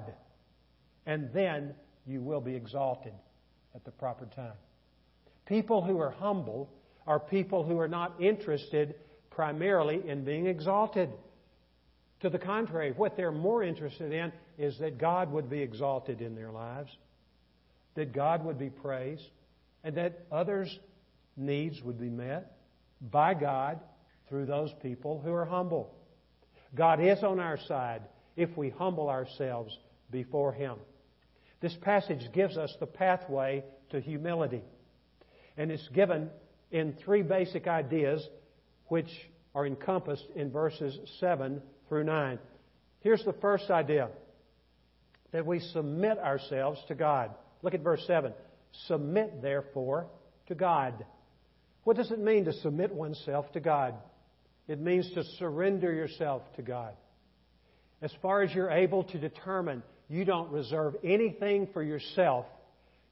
and 1.04 1.30
then 1.34 1.74
you 2.06 2.22
will 2.22 2.40
be 2.40 2.54
exalted 2.54 3.12
at 3.74 3.84
the 3.84 3.90
proper 3.90 4.26
time. 4.26 4.56
People 5.44 5.82
who 5.82 5.98
are 6.00 6.10
humble 6.10 6.70
are 7.06 7.20
people 7.20 7.64
who 7.64 7.78
are 7.78 7.88
not 7.88 8.14
interested 8.20 8.94
primarily 9.30 10.08
in 10.08 10.24
being 10.24 10.46
exalted. 10.46 11.10
To 12.20 12.30
the 12.30 12.38
contrary, 12.38 12.92
what 12.92 13.16
they're 13.16 13.30
more 13.30 13.62
interested 13.62 14.12
in 14.12 14.32
is 14.58 14.78
that 14.78 14.98
God 14.98 15.30
would 15.32 15.48
be 15.48 15.60
exalted 15.60 16.20
in 16.20 16.34
their 16.34 16.50
lives, 16.50 16.90
that 17.94 18.12
God 18.12 18.44
would 18.44 18.58
be 18.58 18.70
praised, 18.70 19.22
and 19.84 19.96
that 19.96 20.26
others' 20.32 20.78
needs 21.36 21.80
would 21.82 22.00
be 22.00 22.10
met 22.10 22.56
by 23.00 23.34
God 23.34 23.78
through 24.28 24.46
those 24.46 24.72
people 24.82 25.20
who 25.24 25.32
are 25.32 25.44
humble. 25.44 25.94
God 26.74 27.00
is 27.00 27.22
on 27.22 27.38
our 27.38 27.58
side 27.68 28.02
if 28.36 28.56
we 28.56 28.70
humble 28.70 29.08
ourselves 29.08 29.76
before 30.10 30.52
Him. 30.52 30.76
This 31.60 31.74
passage 31.82 32.32
gives 32.32 32.56
us 32.56 32.74
the 32.78 32.86
pathway 32.86 33.64
to 33.90 34.00
humility. 34.00 34.62
And 35.56 35.70
it's 35.70 35.88
given 35.88 36.30
in 36.70 36.94
three 37.04 37.22
basic 37.22 37.66
ideas 37.66 38.26
which 38.86 39.10
are 39.54 39.66
encompassed 39.66 40.26
in 40.34 40.50
verses 40.50 40.98
7 41.20 41.62
through 41.88 42.04
9. 42.04 42.38
Here's 43.00 43.24
the 43.24 43.34
first 43.34 43.70
idea 43.70 44.08
that 45.32 45.46
we 45.46 45.60
submit 45.60 46.18
ourselves 46.18 46.80
to 46.88 46.94
God. 46.94 47.30
Look 47.62 47.74
at 47.74 47.82
verse 47.82 48.02
7. 48.06 48.32
Submit, 48.86 49.42
therefore, 49.42 50.06
to 50.46 50.54
God. 50.54 51.04
What 51.84 51.96
does 51.96 52.10
it 52.10 52.18
mean 52.18 52.44
to 52.46 52.52
submit 52.52 52.92
oneself 52.92 53.50
to 53.52 53.60
God? 53.60 53.94
It 54.66 54.80
means 54.80 55.10
to 55.14 55.24
surrender 55.38 55.92
yourself 55.92 56.42
to 56.56 56.62
God. 56.62 56.92
As 58.02 58.12
far 58.22 58.42
as 58.42 58.52
you're 58.54 58.70
able 58.70 59.04
to 59.04 59.18
determine, 59.18 59.82
you 60.08 60.24
don't 60.24 60.50
reserve 60.52 60.96
anything 61.02 61.68
for 61.72 61.82
yourself. 61.82 62.46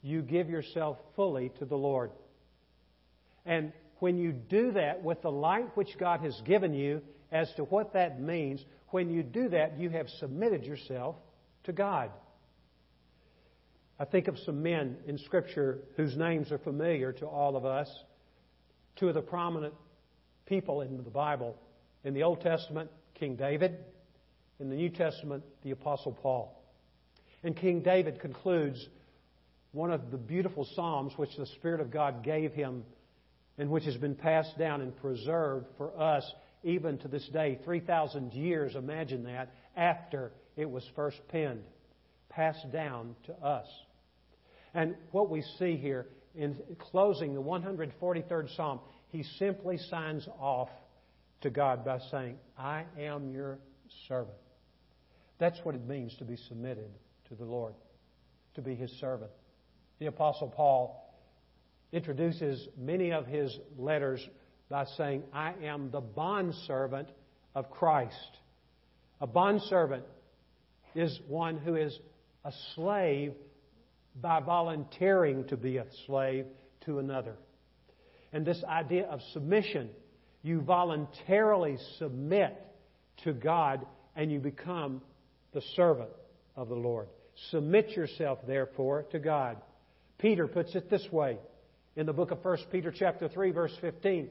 You 0.02 0.22
give 0.22 0.48
yourself 0.48 0.98
fully 1.16 1.50
to 1.58 1.64
the 1.64 1.76
Lord. 1.76 2.10
And 3.44 3.72
when 3.98 4.18
you 4.18 4.32
do 4.32 4.72
that 4.72 5.02
with 5.02 5.22
the 5.22 5.30
light 5.30 5.76
which 5.76 5.98
God 5.98 6.20
has 6.20 6.38
given 6.44 6.74
you 6.74 7.00
as 7.32 7.52
to 7.56 7.64
what 7.64 7.92
that 7.94 8.20
means, 8.20 8.64
when 8.90 9.10
you 9.10 9.22
do 9.22 9.48
that, 9.48 9.78
you 9.78 9.90
have 9.90 10.08
submitted 10.20 10.64
yourself 10.64 11.16
to 11.64 11.72
God. 11.72 12.10
I 13.98 14.04
think 14.04 14.28
of 14.28 14.38
some 14.40 14.62
men 14.62 14.98
in 15.06 15.18
Scripture 15.18 15.78
whose 15.96 16.16
names 16.16 16.52
are 16.52 16.58
familiar 16.58 17.12
to 17.12 17.26
all 17.26 17.56
of 17.56 17.64
us. 17.64 17.88
Two 18.96 19.08
of 19.08 19.14
the 19.14 19.22
prominent 19.22 19.74
people 20.44 20.82
in 20.82 20.96
the 20.98 21.10
Bible. 21.10 21.56
In 22.04 22.14
the 22.14 22.22
Old 22.22 22.42
Testament, 22.42 22.90
King 23.14 23.36
David. 23.36 23.78
In 24.60 24.68
the 24.68 24.76
New 24.76 24.90
Testament, 24.90 25.42
the 25.62 25.70
Apostle 25.70 26.12
Paul. 26.12 26.62
And 27.42 27.56
King 27.56 27.82
David 27.82 28.20
concludes 28.20 28.86
one 29.72 29.90
of 29.90 30.10
the 30.10 30.16
beautiful 30.16 30.66
Psalms 30.74 31.12
which 31.16 31.36
the 31.36 31.46
Spirit 31.46 31.80
of 31.80 31.90
God 31.90 32.22
gave 32.22 32.52
him 32.52 32.84
and 33.58 33.70
which 33.70 33.84
has 33.84 33.96
been 33.96 34.14
passed 34.14 34.58
down 34.58 34.80
and 34.80 34.96
preserved 34.96 35.66
for 35.76 35.98
us 35.98 36.24
even 36.62 36.98
to 36.98 37.08
this 37.08 37.26
day. 37.28 37.58
3,000 37.64 38.32
years, 38.32 38.74
imagine 38.74 39.24
that, 39.24 39.52
after 39.76 40.32
it 40.56 40.70
was 40.70 40.84
first 40.94 41.18
penned, 41.28 41.64
passed 42.28 42.70
down 42.72 43.14
to 43.26 43.32
us. 43.34 43.66
And 44.74 44.94
what 45.10 45.30
we 45.30 45.42
see 45.58 45.76
here 45.76 46.06
in 46.34 46.56
closing 46.78 47.34
the 47.34 47.42
143rd 47.42 48.54
Psalm, 48.56 48.80
he 49.08 49.22
simply 49.38 49.78
signs 49.78 50.28
off 50.38 50.68
to 51.42 51.50
God 51.50 51.84
by 51.84 51.98
saying, 52.10 52.36
I 52.58 52.84
am 52.98 53.32
your 53.32 53.58
servant. 54.08 54.36
That's 55.38 55.58
what 55.62 55.74
it 55.74 55.86
means 55.86 56.14
to 56.18 56.24
be 56.24 56.36
submitted 56.48 56.90
to 57.28 57.34
the 57.34 57.44
Lord, 57.44 57.74
to 58.54 58.62
be 58.62 58.74
his 58.74 58.90
servant. 59.00 59.30
The 59.98 60.06
Apostle 60.06 60.48
Paul 60.48 61.02
introduces 61.92 62.68
many 62.76 63.12
of 63.12 63.26
his 63.26 63.56
letters 63.78 64.26
by 64.68 64.84
saying, 64.96 65.22
I 65.32 65.54
am 65.64 65.90
the 65.90 66.00
bondservant 66.00 67.08
of 67.54 67.70
Christ. 67.70 68.38
A 69.20 69.26
bondservant 69.26 70.04
is 70.94 71.18
one 71.28 71.58
who 71.58 71.76
is 71.76 71.98
a 72.44 72.52
slave 72.74 73.32
by 74.20 74.40
volunteering 74.40 75.44
to 75.48 75.56
be 75.56 75.76
a 75.76 75.86
slave 76.06 76.46
to 76.84 76.98
another. 76.98 77.34
And 78.32 78.44
this 78.44 78.62
idea 78.64 79.06
of 79.06 79.20
submission, 79.32 79.90
you 80.42 80.60
voluntarily 80.60 81.78
submit 81.98 82.56
to 83.24 83.32
God 83.32 83.86
and 84.14 84.32
you 84.32 84.40
become 84.40 85.02
the 85.52 85.62
servant 85.74 86.10
of 86.56 86.68
the 86.68 86.74
Lord. 86.74 87.08
Submit 87.50 87.90
yourself, 87.90 88.38
therefore, 88.46 89.04
to 89.12 89.18
God. 89.18 89.58
Peter 90.18 90.46
puts 90.46 90.74
it 90.74 90.88
this 90.88 91.06
way 91.12 91.38
in 91.96 92.06
the 92.06 92.12
book 92.12 92.30
of 92.30 92.44
1 92.44 92.58
Peter 92.72 92.92
chapter 92.96 93.28
3 93.28 93.50
verse 93.50 93.76
15. 93.80 94.28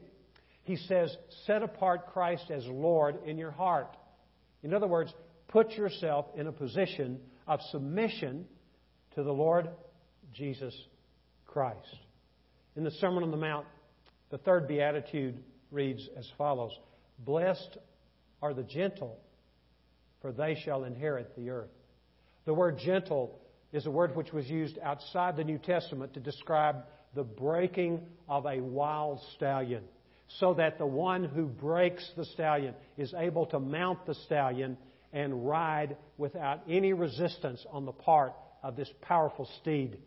He 0.66 0.76
says, 0.76 1.16
"Set 1.46 1.62
apart 1.62 2.08
Christ 2.08 2.50
as 2.50 2.66
Lord 2.66 3.22
in 3.24 3.38
your 3.38 3.52
heart." 3.52 3.96
In 4.62 4.74
other 4.74 4.88
words, 4.88 5.14
put 5.48 5.70
yourself 5.72 6.26
in 6.34 6.48
a 6.48 6.52
position 6.52 7.20
of 7.46 7.60
submission 7.70 8.46
to 9.14 9.22
the 9.22 9.32
Lord 9.32 9.68
Jesus 10.32 10.74
Christ. 11.46 12.00
In 12.74 12.82
the 12.82 12.90
Sermon 12.90 13.22
on 13.22 13.30
the 13.30 13.36
Mount, 13.36 13.64
the 14.30 14.38
third 14.38 14.66
beatitude 14.66 15.42
reads 15.70 16.08
as 16.16 16.28
follows 16.36 16.76
Blessed 17.20 17.78
are 18.42 18.52
the 18.52 18.64
gentle, 18.64 19.20
for 20.20 20.32
they 20.32 20.56
shall 20.64 20.82
inherit 20.82 21.36
the 21.36 21.50
earth. 21.50 21.70
The 22.44 22.54
word 22.54 22.78
gentle 22.78 23.38
is 23.72 23.86
a 23.86 23.90
word 23.90 24.16
which 24.16 24.32
was 24.32 24.50
used 24.50 24.78
outside 24.82 25.36
the 25.36 25.44
New 25.44 25.58
Testament 25.58 26.14
to 26.14 26.20
describe 26.20 26.84
the 27.14 27.24
breaking 27.24 28.00
of 28.28 28.46
a 28.46 28.60
wild 28.60 29.20
stallion, 29.36 29.84
so 30.28 30.54
that 30.54 30.78
the 30.78 30.86
one 30.86 31.24
who 31.24 31.46
breaks 31.46 32.08
the 32.16 32.24
stallion 32.24 32.74
is 32.98 33.14
able 33.16 33.46
to 33.46 33.60
mount 33.60 34.04
the 34.06 34.14
stallion 34.26 34.76
and 35.12 35.46
ride 35.46 35.96
without 36.18 36.62
any 36.68 36.92
resistance 36.92 37.64
on 37.70 37.86
the 37.86 37.92
part 37.92 38.34
of 38.62 38.76
this 38.76 38.90
powerful 39.02 39.48
steed. 39.60 39.98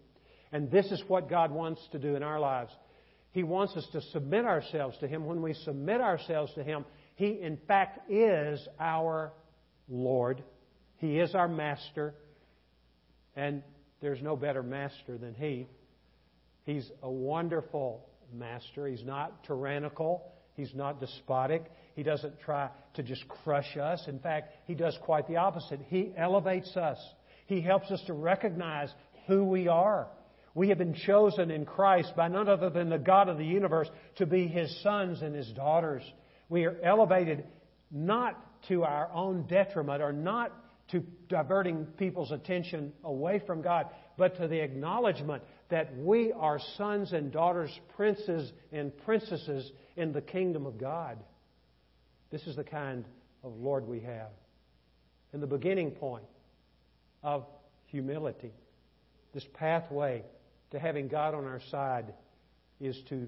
And 0.51 0.69
this 0.69 0.85
is 0.87 1.01
what 1.07 1.29
God 1.29 1.51
wants 1.51 1.81
to 1.91 1.99
do 1.99 2.15
in 2.15 2.23
our 2.23 2.39
lives. 2.39 2.71
He 3.31 3.43
wants 3.43 3.75
us 3.75 3.87
to 3.93 4.01
submit 4.11 4.45
ourselves 4.45 4.97
to 4.99 5.07
Him. 5.07 5.25
When 5.25 5.41
we 5.41 5.53
submit 5.53 6.01
ourselves 6.01 6.53
to 6.55 6.63
Him, 6.63 6.85
He, 7.15 7.39
in 7.41 7.57
fact, 7.67 8.09
is 8.11 8.59
our 8.79 9.31
Lord. 9.87 10.43
He 10.97 11.19
is 11.19 11.35
our 11.35 11.47
master. 11.47 12.13
And 13.35 13.63
there's 14.01 14.21
no 14.21 14.35
better 14.35 14.63
master 14.63 15.17
than 15.17 15.35
He. 15.35 15.67
He's 16.65 16.89
a 17.01 17.09
wonderful 17.09 18.08
master. 18.33 18.87
He's 18.87 19.03
not 19.03 19.43
tyrannical. 19.43 20.23
He's 20.55 20.73
not 20.73 20.99
despotic. 20.99 21.63
He 21.95 22.03
doesn't 22.03 22.39
try 22.41 22.69
to 22.95 23.03
just 23.03 23.27
crush 23.27 23.77
us. 23.77 24.03
In 24.07 24.19
fact, 24.19 24.53
He 24.65 24.75
does 24.75 24.97
quite 25.03 25.27
the 25.27 25.37
opposite. 25.37 25.79
He 25.87 26.11
elevates 26.17 26.75
us. 26.75 26.97
He 27.45 27.61
helps 27.61 27.89
us 27.91 28.01
to 28.07 28.13
recognize 28.13 28.93
who 29.27 29.43
we 29.45 29.67
are. 29.67 30.07
We 30.53 30.69
have 30.69 30.77
been 30.77 30.95
chosen 30.95 31.51
in 31.51 31.65
Christ 31.65 32.13
by 32.15 32.27
none 32.27 32.49
other 32.49 32.69
than 32.69 32.89
the 32.89 32.97
God 32.97 33.29
of 33.29 33.37
the 33.37 33.45
universe 33.45 33.87
to 34.17 34.25
be 34.25 34.47
His 34.47 34.81
sons 34.83 35.21
and 35.21 35.35
His 35.35 35.49
daughters. 35.53 36.03
We 36.49 36.65
are 36.65 36.77
elevated 36.83 37.45
not 37.91 38.35
to 38.67 38.83
our 38.83 39.09
own 39.13 39.45
detriment 39.47 40.01
or 40.01 40.11
not 40.11 40.51
to 40.91 41.03
diverting 41.27 41.85
people's 41.97 42.31
attention 42.31 42.91
away 43.03 43.41
from 43.45 43.61
God, 43.61 43.85
but 44.17 44.37
to 44.37 44.47
the 44.47 44.59
acknowledgement 44.59 45.43
that 45.69 45.95
we 45.97 46.31
are 46.31 46.59
sons 46.77 47.13
and 47.13 47.31
daughters, 47.31 47.71
princes 47.95 48.51
and 48.71 48.95
princesses 49.05 49.71
in 49.95 50.11
the 50.11 50.21
kingdom 50.21 50.65
of 50.65 50.79
God. 50.79 51.17
This 52.31 52.41
is 52.43 52.55
the 52.55 52.63
kind 52.63 53.05
of 53.43 53.55
Lord 53.55 53.87
we 53.87 53.99
have. 54.01 54.31
And 55.31 55.41
the 55.41 55.47
beginning 55.47 55.91
point 55.91 56.25
of 57.23 57.45
humility, 57.85 58.51
this 59.33 59.45
pathway 59.53 60.23
to 60.71 60.79
having 60.79 61.07
God 61.07 61.33
on 61.33 61.45
our 61.45 61.61
side, 61.69 62.13
is 62.79 62.99
to 63.09 63.27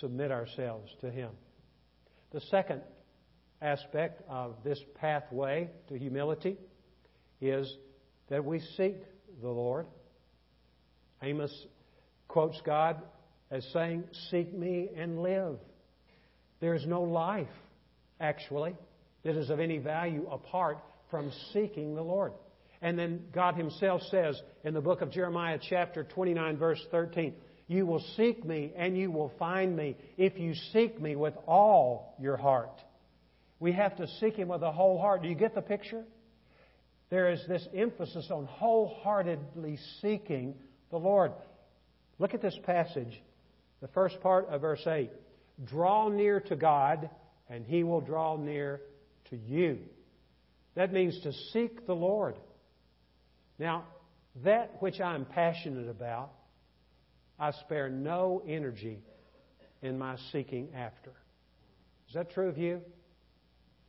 submit 0.00 0.30
ourselves 0.30 0.90
to 1.00 1.10
Him. 1.10 1.30
The 2.32 2.40
second 2.40 2.82
aspect 3.60 4.22
of 4.28 4.56
this 4.64 4.80
pathway 4.94 5.68
to 5.88 5.98
humility 5.98 6.56
is 7.40 7.76
that 8.28 8.44
we 8.44 8.60
seek 8.76 8.96
the 9.40 9.48
Lord. 9.48 9.86
Amos 11.22 11.52
quotes 12.28 12.60
God 12.64 13.00
as 13.50 13.64
saying, 13.72 14.04
Seek 14.30 14.52
me 14.52 14.88
and 14.96 15.22
live. 15.22 15.58
There 16.60 16.74
is 16.74 16.86
no 16.86 17.02
life, 17.02 17.48
actually, 18.20 18.74
that 19.24 19.36
is 19.36 19.50
of 19.50 19.60
any 19.60 19.78
value 19.78 20.26
apart 20.30 20.78
from 21.10 21.30
seeking 21.52 21.94
the 21.94 22.02
Lord. 22.02 22.32
And 22.80 22.98
then 22.98 23.24
God 23.32 23.54
Himself 23.54 24.02
says 24.10 24.40
in 24.64 24.74
the 24.74 24.80
book 24.80 25.02
of 25.02 25.12
Jeremiah, 25.12 25.58
chapter 25.60 26.02
29, 26.02 26.56
verse 26.56 26.80
13, 26.90 27.34
You 27.68 27.86
will 27.86 28.04
seek 28.16 28.44
me 28.44 28.72
and 28.76 28.98
you 28.98 29.10
will 29.10 29.32
find 29.38 29.76
me 29.76 29.96
if 30.16 30.38
you 30.38 30.54
seek 30.72 31.00
me 31.00 31.14
with 31.14 31.34
all 31.46 32.16
your 32.18 32.36
heart. 32.36 32.80
We 33.60 33.72
have 33.72 33.96
to 33.98 34.08
seek 34.18 34.34
Him 34.34 34.48
with 34.48 34.62
a 34.62 34.72
whole 34.72 34.98
heart. 34.98 35.22
Do 35.22 35.28
you 35.28 35.36
get 35.36 35.54
the 35.54 35.62
picture? 35.62 36.02
There 37.10 37.30
is 37.30 37.40
this 37.46 37.66
emphasis 37.76 38.28
on 38.30 38.46
wholeheartedly 38.46 39.78
seeking 40.00 40.54
the 40.92 40.98
Lord. 40.98 41.32
Look 42.20 42.34
at 42.34 42.42
this 42.42 42.56
passage, 42.64 43.20
the 43.80 43.88
first 43.88 44.20
part 44.20 44.48
of 44.48 44.60
verse 44.60 44.86
8. 44.86 45.10
Draw 45.64 46.10
near 46.10 46.38
to 46.40 46.54
God, 46.54 47.10
and 47.50 47.66
He 47.66 47.82
will 47.82 48.00
draw 48.00 48.36
near 48.36 48.80
to 49.30 49.36
you. 49.36 49.78
That 50.76 50.92
means 50.92 51.18
to 51.22 51.32
seek 51.52 51.86
the 51.86 51.94
Lord. 51.94 52.36
Now, 53.58 53.84
that 54.44 54.80
which 54.80 55.00
I'm 55.00 55.24
passionate 55.24 55.88
about, 55.88 56.30
I 57.38 57.50
spare 57.52 57.88
no 57.88 58.42
energy 58.46 58.98
in 59.82 59.98
my 59.98 60.16
seeking 60.30 60.68
after. 60.76 61.10
Is 62.08 62.14
that 62.14 62.30
true 62.30 62.48
of 62.48 62.58
you? 62.58 62.80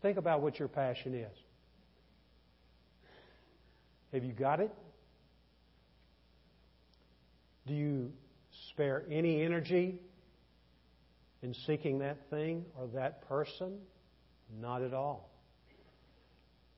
Think 0.01 0.17
about 0.17 0.41
what 0.41 0.57
your 0.57 0.67
passion 0.67 1.13
is. 1.13 1.37
Have 4.13 4.23
you 4.23 4.33
got 4.33 4.59
it? 4.59 4.71
Do 7.67 7.73
you 7.73 8.11
spare 8.71 9.03
any 9.09 9.41
energy 9.41 9.99
in 11.41 11.53
seeking 11.65 11.99
that 11.99 12.17
thing 12.29 12.65
or 12.77 12.87
that 12.93 13.27
person? 13.27 13.77
Not 14.59 14.81
at 14.81 14.93
all. 14.93 15.29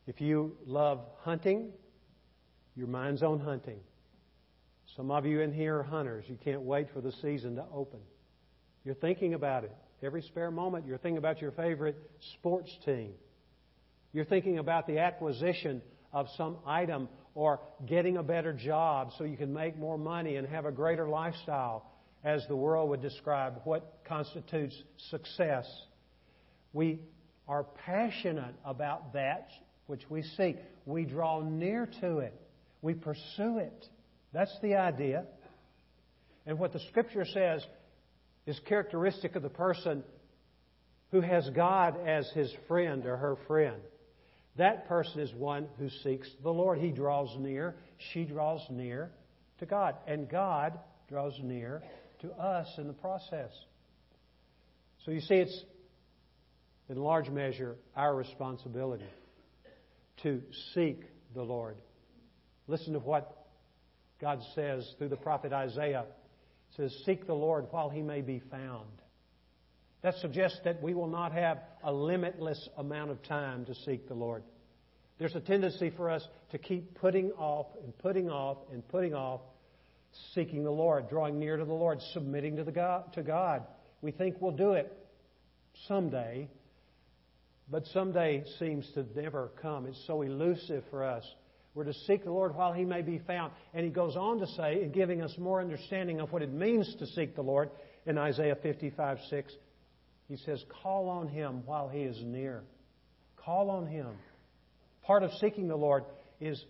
If 0.08 0.22
you 0.22 0.56
love 0.66 1.00
hunting, 1.22 1.72
your 2.76 2.88
mind's 2.88 3.24
on 3.24 3.40
hunting. 3.40 3.80
Some 4.96 5.10
of 5.12 5.26
you 5.26 5.42
in 5.42 5.52
here 5.52 5.80
are 5.80 5.84
hunters. 5.84 6.26
You 6.28 6.38
can't 6.44 6.62
wait 6.62 6.88
for 6.94 7.02
the 7.02 7.12
season 7.22 7.56
to 7.56 7.66
open. 7.74 8.00
You're 8.84 8.96
thinking 8.96 9.34
about 9.34 9.64
it. 9.64 9.76
Every 10.04 10.22
spare 10.22 10.52
moment, 10.52 10.86
you're 10.86 11.00
thinking 11.00 11.18
about 11.18 11.42
your 11.42 11.52
favorite 11.52 11.98
sports 12.34 12.70
team. 12.86 13.12
You're 14.14 14.26
thinking 14.26 14.60
about 14.60 14.86
the 14.86 15.00
acquisition 15.00 15.82
of 16.14 16.28
some 16.38 16.58
item 16.66 17.10
or 17.36 17.60
getting 17.86 18.18
a 18.18 18.24
better 18.24 18.54
job 18.54 19.12
so 19.18 19.26
you 19.26 19.38
can 19.38 19.54
make 19.54 19.78
more 19.78 19.98
money 19.98 20.38
and 20.38 20.48
have 20.48 20.66
a 20.66 20.72
greater 20.72 21.08
lifestyle, 21.08 21.86
as 22.24 22.44
the 22.48 22.56
world 22.56 22.90
would 22.90 23.02
describe 23.02 23.62
what 23.66 24.00
constitutes 24.08 24.76
success. 25.12 25.66
We 26.74 27.00
are 27.48 27.66
passionate 27.86 28.56
about 28.66 29.14
that 29.14 29.50
which 29.86 30.02
we 30.10 30.24
seek. 30.24 30.58
We 30.86 31.06
draw 31.06 31.42
near 31.42 31.88
to 32.02 32.20
it. 32.20 32.34
We 32.82 32.94
pursue 32.94 33.60
it. 33.60 33.86
That's 34.34 34.56
the 34.62 34.76
idea. 34.76 35.26
And 36.48 36.58
what 36.58 36.74
the 36.74 36.80
Scripture 36.90 37.26
says 37.26 37.64
is 38.46 38.60
characteristic 38.68 39.36
of 39.36 39.44
the 39.44 39.50
person 39.50 40.04
who 41.12 41.22
has 41.22 41.50
God 41.52 41.96
as 42.08 42.30
his 42.34 42.52
friend 42.68 43.06
or 43.06 43.18
her 43.18 43.38
friend. 43.48 43.82
That 44.58 44.88
person 44.88 45.20
is 45.20 45.34
one 45.34 45.68
who 45.78 45.90
seeks 46.04 46.30
the 46.42 46.52
Lord. 46.52 46.80
He 46.80 46.92
draws 46.92 47.36
near, 47.38 47.76
she 48.14 48.24
draws 48.24 48.62
near 48.70 49.12
to 49.60 49.66
God. 49.66 49.96
And 50.08 50.30
God 50.30 50.80
draws 51.10 51.38
near 51.42 51.84
to 52.22 52.32
us 52.32 52.68
in 52.78 52.88
the 52.88 52.94
process. 52.94 53.52
So 55.06 55.12
you 55.12 55.22
see, 55.22 55.36
it's 55.36 55.64
in 56.90 56.98
large 56.98 57.30
measure 57.30 57.76
our 57.96 58.16
responsibility 58.16 59.06
to 60.24 60.42
seek 60.74 61.02
the 61.34 61.44
Lord. 61.44 61.78
Listen 62.68 62.94
to 62.94 63.00
what 63.00 63.46
God 64.22 64.42
says 64.56 64.90
through 64.98 65.10
the 65.10 65.18
prophet 65.18 65.52
Isaiah. 65.52 66.06
It 66.72 66.76
says, 66.78 66.96
Seek 67.06 67.28
the 67.28 67.34
Lord 67.34 67.68
while 67.72 67.90
he 67.90 68.02
may 68.02 68.22
be 68.22 68.42
found. 68.50 68.90
That 70.06 70.14
suggests 70.22 70.60
that 70.66 70.84
we 70.84 70.94
will 70.94 71.08
not 71.08 71.32
have 71.32 71.58
a 71.84 71.92
limitless 71.92 72.70
amount 72.78 73.10
of 73.10 73.24
time 73.24 73.66
to 73.66 73.74
seek 73.74 74.08
the 74.08 74.14
Lord. 74.14 74.44
There's 75.18 75.34
a 75.34 75.40
tendency 75.40 75.90
for 75.98 76.12
us 76.12 76.22
to 76.52 76.60
keep 76.60 76.94
putting 77.00 77.32
off 77.32 77.66
and 77.84 77.98
putting 77.98 78.30
off 78.30 78.58
and 78.72 78.88
putting 78.88 79.16
off 79.16 79.42
seeking 80.36 80.64
the 80.64 80.70
Lord, 80.70 81.10
drawing 81.10 81.40
near 81.40 81.58
to 81.58 81.66
the 81.66 81.74
Lord, 81.74 82.02
submitting 82.14 82.58
to, 82.58 82.64
the 82.64 82.72
God, 82.72 83.14
to 83.14 83.24
God. 83.24 83.64
We 84.04 84.12
think 84.12 84.36
we'll 84.40 84.52
do 84.52 84.74
it 84.74 84.96
someday, 85.88 86.50
but 87.72 87.88
someday 87.88 88.44
seems 88.60 88.88
to 88.94 89.08
never 89.20 89.50
come. 89.60 89.88
It's 89.88 90.04
so 90.06 90.22
elusive 90.22 90.84
for 90.92 91.04
us. 91.04 91.24
We're 91.74 91.86
to 91.86 91.94
seek 92.06 92.26
the 92.26 92.32
Lord 92.32 92.54
while 92.54 92.74
He 92.74 92.86
may 92.86 93.02
be 93.02 93.18
found. 93.26 93.54
And 93.74 93.84
He 93.84 93.90
goes 93.90 94.16
on 94.16 94.38
to 94.38 94.46
say, 94.56 94.84
in 94.84 94.92
giving 94.92 95.24
us 95.24 95.34
more 95.40 95.62
understanding 95.62 96.22
of 96.22 96.32
what 96.32 96.44
it 96.44 96.54
means 96.54 96.96
to 97.00 97.08
seek 97.08 97.36
the 97.36 97.42
Lord, 97.42 97.72
in 98.06 98.20
Isaiah 98.20 98.56
55 98.62 99.18
6, 99.32 99.54
He 100.28 100.38
says, 100.38 100.64
Call 100.82 101.10
on 101.10 101.28
Him 101.28 101.64
while 101.66 101.88
He 101.88 102.02
is 102.02 102.18
near. 102.24 102.64
Call 103.38 103.70
on 103.70 103.88
Him. 103.88 104.08
Part 105.04 105.24
of 105.24 105.32
seeking 105.40 105.68
the 105.68 105.76
Lord 105.76 106.04
is 106.40 106.64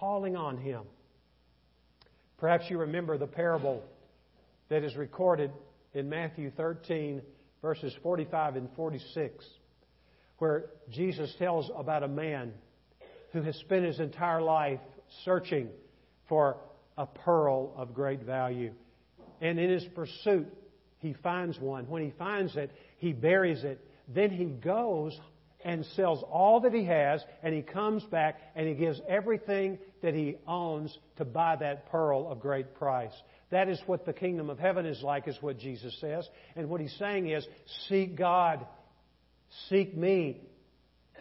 calling 0.00 0.36
on 0.36 0.58
Him. 0.58 0.82
Perhaps 2.38 2.64
you 2.68 2.78
remember 2.78 3.18
the 3.18 3.26
parable 3.26 3.82
that 4.68 4.82
is 4.82 4.96
recorded 4.96 5.50
in 5.92 6.08
Matthew 6.08 6.50
13, 6.50 7.22
verses 7.62 7.94
45 8.02 8.56
and 8.56 8.68
46 8.74 9.44
where 10.38 10.66
Jesus 10.90 11.32
tells 11.38 11.70
about 11.76 12.02
a 12.02 12.08
man 12.08 12.52
who 13.32 13.42
has 13.42 13.56
spent 13.56 13.84
his 13.84 14.00
entire 14.00 14.42
life 14.42 14.80
searching 15.24 15.68
for 16.28 16.56
a 16.96 17.06
pearl 17.06 17.72
of 17.76 17.94
great 17.94 18.22
value. 18.22 18.72
And 19.40 19.58
in 19.58 19.70
his 19.70 19.84
pursuit, 19.94 20.46
he 21.04 21.14
finds 21.22 21.58
one. 21.58 21.88
When 21.88 22.02
he 22.02 22.12
finds 22.18 22.56
it, 22.56 22.70
he 22.98 23.12
buries 23.12 23.64
it. 23.64 23.80
Then 24.08 24.30
he 24.30 24.46
goes 24.46 25.18
and 25.64 25.86
sells 25.96 26.22
all 26.30 26.60
that 26.60 26.74
he 26.74 26.84
has, 26.84 27.24
and 27.42 27.54
he 27.54 27.62
comes 27.62 28.02
back 28.04 28.38
and 28.54 28.68
he 28.68 28.74
gives 28.74 29.00
everything 29.08 29.78
that 30.02 30.14
he 30.14 30.36
owns 30.46 30.96
to 31.16 31.24
buy 31.24 31.56
that 31.56 31.90
pearl 31.90 32.30
of 32.30 32.40
great 32.40 32.74
price. 32.74 33.14
That 33.50 33.68
is 33.68 33.80
what 33.86 34.04
the 34.04 34.12
kingdom 34.12 34.50
of 34.50 34.58
heaven 34.58 34.84
is 34.84 35.02
like, 35.02 35.26
is 35.26 35.38
what 35.40 35.58
Jesus 35.58 35.96
says. 36.00 36.28
And 36.54 36.68
what 36.68 36.80
he's 36.80 36.94
saying 36.98 37.30
is, 37.30 37.46
seek 37.88 38.16
God 38.16 38.66
Seek 39.68 39.96
me. 39.96 40.40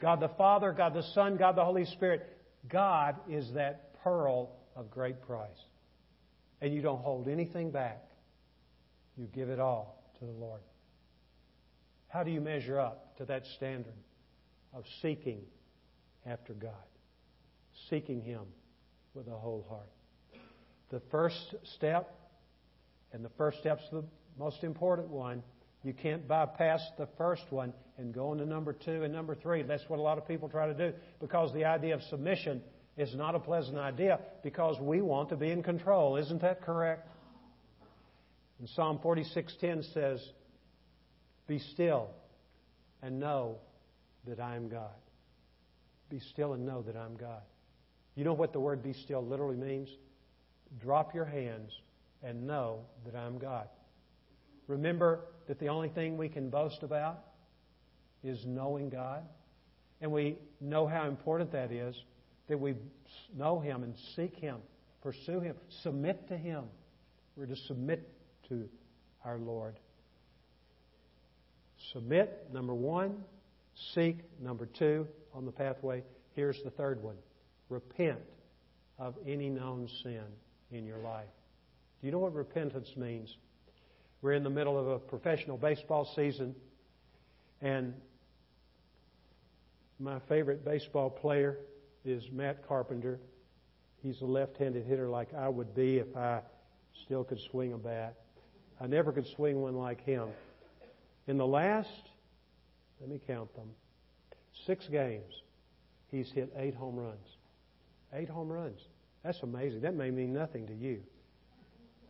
God 0.01 0.19
the 0.19 0.29
Father, 0.29 0.73
God 0.73 0.93
the 0.93 1.03
Son, 1.13 1.37
God 1.37 1.55
the 1.55 1.63
Holy 1.63 1.85
Spirit. 1.85 2.27
God 2.67 3.15
is 3.29 3.49
that 3.53 4.01
pearl 4.03 4.49
of 4.75 4.89
great 4.89 5.21
price. 5.21 5.49
And 6.61 6.73
you 6.73 6.81
don't 6.81 7.01
hold 7.01 7.27
anything 7.27 7.71
back. 7.71 8.03
You 9.17 9.27
give 9.33 9.49
it 9.49 9.59
all 9.59 10.03
to 10.19 10.25
the 10.25 10.31
Lord. 10.31 10.61
How 12.07 12.23
do 12.23 12.31
you 12.31 12.41
measure 12.41 12.79
up 12.79 13.17
to 13.17 13.25
that 13.25 13.43
standard 13.55 13.93
of 14.73 14.83
seeking 15.01 15.41
after 16.25 16.53
God? 16.53 16.71
Seeking 17.89 18.21
Him 18.21 18.41
with 19.13 19.27
a 19.27 19.31
whole 19.31 19.65
heart. 19.69 19.89
The 20.89 21.01
first 21.11 21.55
step, 21.75 22.13
and 23.11 23.25
the 23.25 23.31
first 23.37 23.59
step's 23.59 23.83
the 23.91 24.03
most 24.37 24.63
important 24.63 25.09
one, 25.09 25.43
you 25.83 25.93
can't 25.93 26.27
bypass 26.27 26.81
the 26.97 27.07
first 27.17 27.43
one 27.49 27.73
and 27.97 28.13
go 28.13 28.29
on 28.29 28.37
to 28.37 28.45
number 28.45 28.73
two 28.73 29.03
and 29.03 29.13
number 29.13 29.35
three. 29.35 29.63
That's 29.63 29.83
what 29.87 29.99
a 29.99 30.01
lot 30.01 30.17
of 30.17 30.27
people 30.27 30.49
try 30.49 30.67
to 30.67 30.73
do 30.73 30.95
because 31.19 31.53
the 31.53 31.65
idea 31.65 31.93
of 31.93 32.01
submission 32.03 32.61
is 32.95 33.13
not 33.15 33.35
a 33.35 33.39
pleasant 33.39 33.77
idea 33.77 34.19
because 34.43 34.79
we 34.79 35.01
want 35.01 35.29
to 35.29 35.35
be 35.35 35.49
in 35.51 35.63
control. 35.63 36.15
Isn't 36.17 36.41
that 36.41 36.61
correct? 36.61 37.07
And 38.59 38.69
Psalm 38.69 38.99
46:10 38.99 39.83
says, 39.93 40.33
"Be 41.47 41.59
still 41.59 42.09
and 43.01 43.19
know 43.19 43.59
that 44.25 44.39
I 44.39 44.55
am 44.55 44.69
God." 44.69 44.95
Be 46.09 46.19
still 46.19 46.53
and 46.53 46.65
know 46.65 46.81
that 46.83 46.95
I'm 46.95 47.15
God. 47.15 47.41
You 48.15 48.23
know 48.23 48.33
what 48.33 48.53
the 48.53 48.59
word 48.59 48.83
be 48.83 48.93
still 48.93 49.25
literally 49.25 49.55
means? 49.55 49.89
Drop 50.79 51.15
your 51.15 51.25
hands 51.25 51.71
and 52.21 52.45
know 52.45 52.85
that 53.05 53.15
I'm 53.15 53.39
God. 53.39 53.67
Remember 54.67 55.25
that 55.47 55.59
the 55.59 55.67
only 55.67 55.89
thing 55.89 56.17
we 56.17 56.29
can 56.29 56.49
boast 56.49 56.83
about 56.83 57.19
is 58.23 58.45
knowing 58.45 58.89
God. 58.89 59.23
And 60.01 60.11
we 60.11 60.37
know 60.61 60.85
how 60.87 61.07
important 61.07 61.51
that 61.51 61.71
is, 61.71 61.95
that 62.47 62.59
we 62.59 62.75
know 63.35 63.59
Him 63.59 63.83
and 63.83 63.95
seek 64.15 64.35
Him, 64.35 64.57
pursue 65.01 65.39
Him, 65.39 65.55
submit 65.81 66.27
to 66.29 66.37
Him. 66.37 66.65
We're 67.35 67.47
to 67.47 67.55
submit 67.55 68.12
to 68.49 68.67
our 69.25 69.37
Lord. 69.37 69.79
Submit, 71.91 72.49
number 72.51 72.73
one. 72.73 73.23
Seek, 73.93 74.17
number 74.39 74.67
two, 74.67 75.07
on 75.33 75.45
the 75.45 75.51
pathway. 75.51 76.03
Here's 76.35 76.61
the 76.63 76.69
third 76.71 77.01
one 77.01 77.15
repent 77.69 78.19
of 78.99 79.15
any 79.27 79.49
known 79.49 79.89
sin 80.03 80.23
in 80.71 80.85
your 80.85 80.99
life. 80.99 81.25
Do 81.99 82.07
you 82.07 82.11
know 82.11 82.19
what 82.19 82.33
repentance 82.33 82.89
means? 82.95 83.35
We're 84.21 84.33
in 84.33 84.43
the 84.43 84.49
middle 84.49 84.77
of 84.77 84.87
a 84.87 84.99
professional 84.99 85.57
baseball 85.57 86.09
season. 86.15 86.55
And 87.61 87.93
my 89.99 90.19
favorite 90.29 90.63
baseball 90.63 91.09
player 91.09 91.57
is 92.05 92.23
Matt 92.31 92.67
Carpenter. 92.67 93.19
He's 94.01 94.21
a 94.21 94.25
left 94.25 94.57
handed 94.57 94.85
hitter 94.85 95.09
like 95.09 95.33
I 95.33 95.49
would 95.49 95.73
be 95.73 95.97
if 95.97 96.15
I 96.15 96.41
still 97.05 97.23
could 97.23 97.39
swing 97.51 97.73
a 97.73 97.77
bat. 97.77 98.15
I 98.79 98.87
never 98.87 99.11
could 99.11 99.27
swing 99.35 99.61
one 99.61 99.75
like 99.75 100.03
him. 100.03 100.29
In 101.27 101.37
the 101.37 101.47
last, 101.47 102.09
let 102.99 103.09
me 103.09 103.19
count 103.25 103.53
them, 103.55 103.69
six 104.65 104.87
games, 104.87 105.41
he's 106.11 106.29
hit 106.31 106.53
eight 106.57 106.75
home 106.75 106.95
runs. 106.95 107.37
Eight 108.13 108.29
home 108.29 108.51
runs. 108.51 108.79
That's 109.23 109.41
amazing. 109.41 109.81
That 109.81 109.95
may 109.95 110.11
mean 110.11 110.33
nothing 110.33 110.67
to 110.67 110.73
you, 110.73 111.01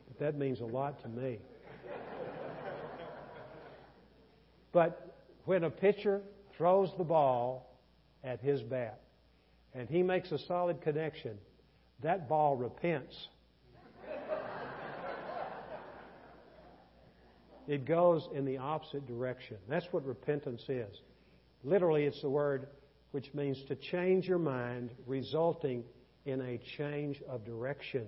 but 0.08 0.20
that 0.20 0.38
means 0.38 0.62
a 0.62 0.66
lot 0.66 1.02
to 1.04 1.08
me. 1.08 1.40
but 4.72 5.16
when 5.46 5.64
a 5.64 5.70
pitcher 5.70 6.22
throws 6.58 6.90
the 6.98 7.04
ball 7.04 7.70
at 8.24 8.40
his 8.42 8.62
bat 8.62 9.00
and 9.74 9.88
he 9.90 10.02
makes 10.02 10.32
a 10.32 10.40
solid 10.40 10.82
connection, 10.82 11.38
that 12.02 12.28
ball 12.28 12.56
repents. 12.56 13.28
It 17.68 17.86
goes 17.86 18.28
in 18.34 18.46
the 18.46 18.58
opposite 18.58 19.08
direction. 19.08 19.58
That's 19.70 19.88
what 19.92 20.06
repentance 20.06 20.64
is. 20.68 21.02
Literally, 21.64 22.04
it's 22.04 22.22
the 22.22 22.30
word 22.30 22.68
which 23.12 23.34
means 23.34 23.62
to 23.68 23.76
change 23.76 24.28
your 24.28 24.40
mind, 24.40 24.90
resulting 25.06 25.84
in 26.26 26.42
a 26.42 26.60
change 26.78 27.22
of 27.30 27.46
direction. 27.46 28.06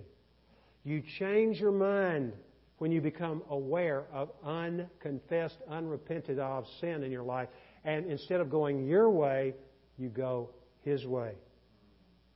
You 0.84 1.04
change 1.20 1.60
your 1.60 1.72
mind 1.72 2.34
when 2.80 2.92
you 2.92 3.02
become 3.02 3.44
aware 3.50 4.06
of 4.12 4.32
unconfessed, 4.44 5.58
unrepented 5.70 6.40
of 6.40 6.66
sin 6.82 7.04
in 7.04 7.12
your 7.12 7.24
life. 7.24 7.50
And 7.84 8.10
instead 8.12 8.42
of 8.42 8.50
going 8.50 8.86
your 8.86 9.10
way, 9.10 9.54
you 9.98 10.10
go 10.10 10.50
His 10.82 11.06
way. 11.06 11.34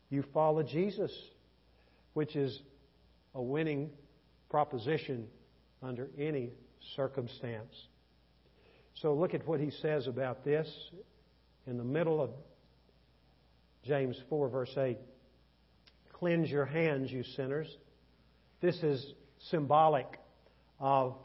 You 0.09 0.23
follow 0.33 0.63
Jesus, 0.63 1.11
which 2.13 2.35
is 2.35 2.61
a 3.35 3.41
winning 3.41 3.89
proposition 4.49 5.27
under 5.81 6.09
any 6.17 6.51
circumstance. 6.95 7.73
So 8.95 9.13
look 9.13 9.33
at 9.33 9.47
what 9.47 9.59
he 9.59 9.71
says 9.71 10.07
about 10.07 10.43
this 10.43 10.67
in 11.67 11.77
the 11.77 11.83
middle 11.83 12.21
of 12.21 12.31
James 13.85 14.17
4, 14.29 14.49
verse 14.49 14.73
8. 14.77 14.97
Cleanse 16.13 16.49
your 16.49 16.65
hands, 16.65 17.11
you 17.11 17.23
sinners. 17.35 17.67
This 18.61 18.75
is 18.83 19.13
symbolic 19.49 20.19
of 20.79 21.15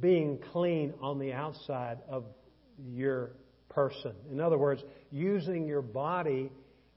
being 0.00 0.38
clean 0.52 0.94
on 1.00 1.18
the 1.18 1.32
outside 1.32 1.98
of 2.08 2.24
your 2.92 3.32
person. 3.68 4.12
In 4.30 4.40
other 4.40 4.58
words, 4.58 4.82
using 5.10 5.66
your 5.66 5.82
body 5.82 6.50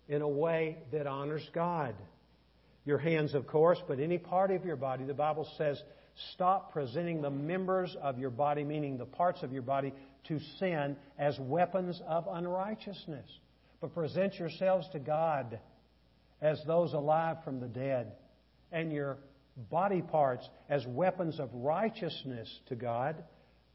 in 0.08 0.22
a 0.22 0.28
way 0.28 0.78
that 0.92 1.08
honors 1.08 1.48
God. 1.54 1.96
Your 2.86 3.00
hands, 3.00 3.34
of 3.34 3.48
course, 3.48 3.80
but 3.88 4.00
any 4.00 4.20
part 4.20 4.52
of 4.52 4.64
your 4.64 4.76
body, 4.76 5.06
the 5.06 5.14
Bible 5.14 5.48
says, 5.58 5.82
stop 6.34 6.72
presenting 6.72 7.22
the 7.22 7.30
members 7.30 7.96
of 8.02 8.18
your 8.18 8.30
body, 8.30 8.64
meaning 8.64 8.98
the 8.98 9.06
parts 9.06 9.44
of 9.44 9.52
your 9.52 9.62
body, 9.62 9.94
to 10.28 10.40
sin 10.60 10.96
as 11.20 11.38
weapons 11.40 12.02
of 12.08 12.28
unrighteousness. 12.30 13.30
But 13.82 13.94
present 13.94 14.36
yourselves 14.36 14.88
to 14.94 15.00
God 15.00 15.60
as 16.42 16.62
those 16.66 16.94
alive 16.94 17.38
from 17.44 17.60
the 17.60 17.68
dead, 17.68 18.14
and 18.72 18.92
your 18.92 19.18
body 19.70 20.02
parts 20.02 20.48
as 20.70 20.86
weapons 20.88 21.40
of 21.40 21.50
righteousness 21.54 22.50
to 22.68 22.76
God. 22.76 23.24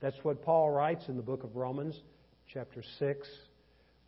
That's 0.01 0.17
what 0.23 0.43
Paul 0.43 0.71
writes 0.71 1.09
in 1.09 1.17
the 1.17 1.23
book 1.23 1.45
of 1.45 1.57
Romans, 1.57 1.99
chapter 2.53 2.83
6. 2.99 3.29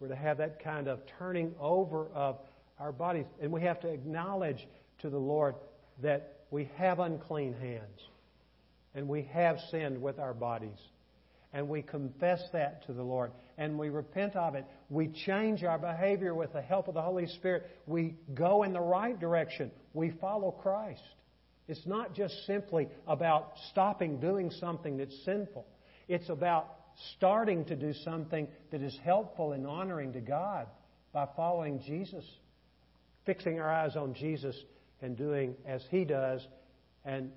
We're 0.00 0.08
to 0.08 0.16
have 0.16 0.38
that 0.38 0.62
kind 0.62 0.88
of 0.88 1.00
turning 1.18 1.54
over 1.60 2.08
of 2.08 2.38
our 2.78 2.92
bodies. 2.92 3.26
And 3.40 3.52
we 3.52 3.62
have 3.62 3.80
to 3.80 3.88
acknowledge 3.88 4.66
to 5.00 5.10
the 5.10 5.18
Lord 5.18 5.54
that 6.02 6.40
we 6.50 6.68
have 6.76 6.98
unclean 6.98 7.54
hands 7.54 8.00
and 8.94 9.08
we 9.08 9.22
have 9.32 9.58
sinned 9.70 10.00
with 10.00 10.18
our 10.18 10.34
bodies. 10.34 10.78
And 11.54 11.68
we 11.68 11.82
confess 11.82 12.42
that 12.52 12.86
to 12.86 12.94
the 12.94 13.02
Lord. 13.02 13.30
And 13.58 13.78
we 13.78 13.90
repent 13.90 14.36
of 14.36 14.54
it. 14.54 14.64
We 14.88 15.08
change 15.26 15.64
our 15.64 15.78
behavior 15.78 16.34
with 16.34 16.52
the 16.54 16.62
help 16.62 16.88
of 16.88 16.94
the 16.94 17.02
Holy 17.02 17.26
Spirit. 17.26 17.70
We 17.86 18.14
go 18.32 18.62
in 18.62 18.72
the 18.72 18.80
right 18.80 19.18
direction. 19.18 19.70
We 19.92 20.10
follow 20.12 20.50
Christ. 20.50 21.02
It's 21.68 21.86
not 21.86 22.14
just 22.14 22.34
simply 22.46 22.88
about 23.06 23.52
stopping 23.70 24.18
doing 24.18 24.50
something 24.50 24.96
that's 24.96 25.24
sinful. 25.24 25.66
It's 26.08 26.28
about 26.30 26.68
starting 27.16 27.64
to 27.66 27.76
do 27.76 27.92
something 28.04 28.48
that 28.70 28.82
is 28.82 28.98
helpful 29.04 29.52
and 29.52 29.66
honoring 29.66 30.12
to 30.14 30.20
God 30.20 30.66
by 31.12 31.28
following 31.36 31.80
Jesus, 31.80 32.24
fixing 33.26 33.60
our 33.60 33.70
eyes 33.70 33.94
on 33.94 34.14
Jesus 34.14 34.56
and 35.02 35.16
doing 35.16 35.54
as 35.66 35.82
He 35.90 36.04
does 36.04 36.46
and 37.04 37.30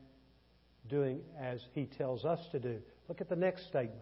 doing 0.89 1.21
as 1.39 1.60
He 1.74 1.86
tells 1.86 2.26
us 2.26 2.39
to 2.52 2.60
do. 2.60 2.80
Look 3.08 3.21
at 3.21 3.30
the 3.30 3.36
next 3.36 3.67
statement. 3.67 4.02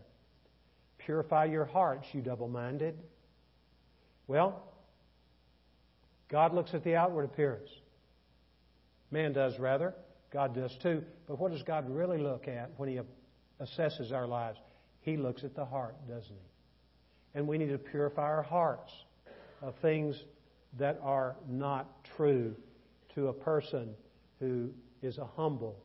Purify 0.97 1.45
your 1.45 1.65
hearts, 1.65 2.07
you 2.13 2.21
double 2.21 2.47
minded. 2.47 2.97
Well, 4.27 4.63
God 6.29 6.53
looks 6.53 6.73
at 6.73 6.83
the 6.83 6.95
outward 6.95 7.25
appearance. 7.25 7.69
Man 9.11 9.33
does, 9.33 9.59
rather. 9.59 9.93
God 10.31 10.55
does 10.55 10.75
too. 10.81 11.03
But 11.27 11.39
what 11.39 11.51
does 11.51 11.61
God 11.63 11.89
really 11.89 12.17
look 12.17 12.47
at 12.47 12.71
when 12.77 12.89
He 12.89 12.99
assesses 13.61 14.11
our 14.11 14.25
lives? 14.25 14.57
He 15.01 15.17
looks 15.17 15.43
at 15.43 15.55
the 15.55 15.65
heart, 15.65 15.95
doesn't 16.07 16.31
He? 16.31 17.37
And 17.37 17.47
we 17.47 17.57
need 17.57 17.69
to 17.69 17.77
purify 17.77 18.23
our 18.23 18.43
hearts 18.43 18.91
of 19.61 19.75
things 19.81 20.23
that 20.79 20.99
are 21.03 21.35
not 21.47 22.03
true 22.17 22.55
to 23.15 23.27
a 23.27 23.33
person 23.33 23.93
who 24.39 24.69
is 25.01 25.17
a 25.17 25.25
humble 25.35 25.77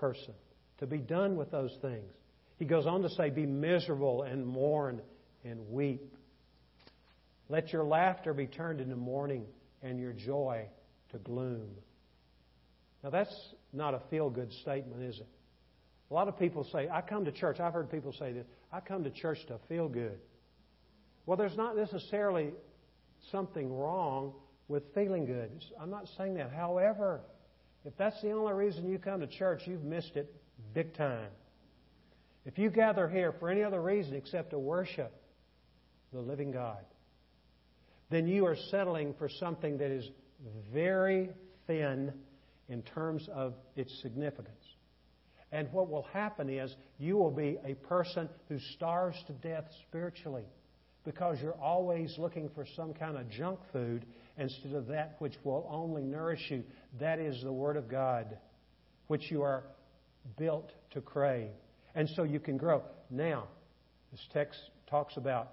person. 0.00 0.34
To 0.78 0.86
be 0.86 0.98
done 0.98 1.36
with 1.36 1.50
those 1.50 1.76
things. 1.82 2.10
He 2.58 2.64
goes 2.64 2.86
on 2.86 3.02
to 3.02 3.10
say, 3.10 3.30
Be 3.30 3.46
miserable 3.46 4.22
and 4.22 4.46
mourn 4.46 5.00
and 5.44 5.70
weep. 5.70 6.14
Let 7.48 7.72
your 7.72 7.84
laughter 7.84 8.32
be 8.32 8.46
turned 8.46 8.80
into 8.80 8.96
mourning 8.96 9.44
and 9.82 9.98
your 9.98 10.12
joy 10.12 10.66
to 11.12 11.18
gloom. 11.18 11.68
Now, 13.02 13.10
that's 13.10 13.34
not 13.72 13.94
a 13.94 14.00
feel 14.10 14.30
good 14.30 14.52
statement, 14.62 15.02
is 15.02 15.18
it? 15.18 15.28
A 16.10 16.14
lot 16.14 16.28
of 16.28 16.38
people 16.38 16.66
say, 16.72 16.88
I 16.88 17.00
come 17.00 17.24
to 17.24 17.32
church. 17.32 17.60
I've 17.60 17.72
heard 17.72 17.90
people 17.90 18.12
say 18.18 18.32
this 18.32 18.46
I 18.72 18.80
come 18.80 19.04
to 19.04 19.10
church 19.10 19.38
to 19.48 19.58
feel 19.68 19.88
good. 19.88 20.18
Well, 21.26 21.36
there's 21.36 21.56
not 21.56 21.76
necessarily 21.76 22.50
something 23.30 23.72
wrong 23.72 24.32
with 24.68 24.82
feeling 24.94 25.26
good. 25.26 25.50
I'm 25.80 25.90
not 25.90 26.08
saying 26.16 26.34
that. 26.34 26.52
However, 26.52 27.20
if 27.84 27.96
that's 27.96 28.20
the 28.22 28.32
only 28.32 28.52
reason 28.52 28.88
you 28.88 28.98
come 28.98 29.20
to 29.20 29.26
church, 29.26 29.62
you've 29.66 29.84
missed 29.84 30.16
it 30.16 30.34
big 30.74 30.94
time. 30.94 31.30
If 32.44 32.58
you 32.58 32.70
gather 32.70 33.08
here 33.08 33.32
for 33.38 33.48
any 33.48 33.62
other 33.62 33.80
reason 33.80 34.14
except 34.14 34.50
to 34.50 34.58
worship 34.58 35.12
the 36.12 36.20
living 36.20 36.50
God, 36.50 36.84
then 38.10 38.26
you 38.26 38.46
are 38.46 38.56
settling 38.70 39.14
for 39.18 39.28
something 39.28 39.78
that 39.78 39.90
is 39.90 40.08
very 40.72 41.30
thin 41.66 42.12
in 42.68 42.82
terms 42.82 43.28
of 43.32 43.54
its 43.76 43.92
significance. 44.02 44.64
And 45.52 45.70
what 45.72 45.90
will 45.90 46.06
happen 46.12 46.48
is 46.48 46.74
you 46.98 47.16
will 47.16 47.30
be 47.30 47.58
a 47.64 47.74
person 47.74 48.28
who 48.48 48.58
starves 48.74 49.16
to 49.26 49.32
death 49.32 49.64
spiritually 49.88 50.44
because 51.04 51.38
you're 51.42 51.60
always 51.60 52.14
looking 52.18 52.50
for 52.54 52.64
some 52.76 52.94
kind 52.94 53.16
of 53.16 53.28
junk 53.30 53.58
food 53.72 54.06
instead 54.40 54.72
of 54.72 54.86
that 54.86 55.16
which 55.18 55.34
will 55.44 55.68
only 55.70 56.02
nourish 56.02 56.40
you. 56.48 56.64
That 56.98 57.18
is 57.18 57.40
the 57.42 57.52
Word 57.52 57.76
of 57.76 57.88
God, 57.88 58.38
which 59.06 59.30
you 59.30 59.42
are 59.42 59.64
built 60.38 60.72
to 60.92 61.00
crave. 61.00 61.50
And 61.94 62.08
so 62.16 62.22
you 62.22 62.40
can 62.40 62.56
grow. 62.56 62.82
Now, 63.10 63.48
this 64.10 64.20
text 64.32 64.58
talks 64.88 65.16
about 65.16 65.52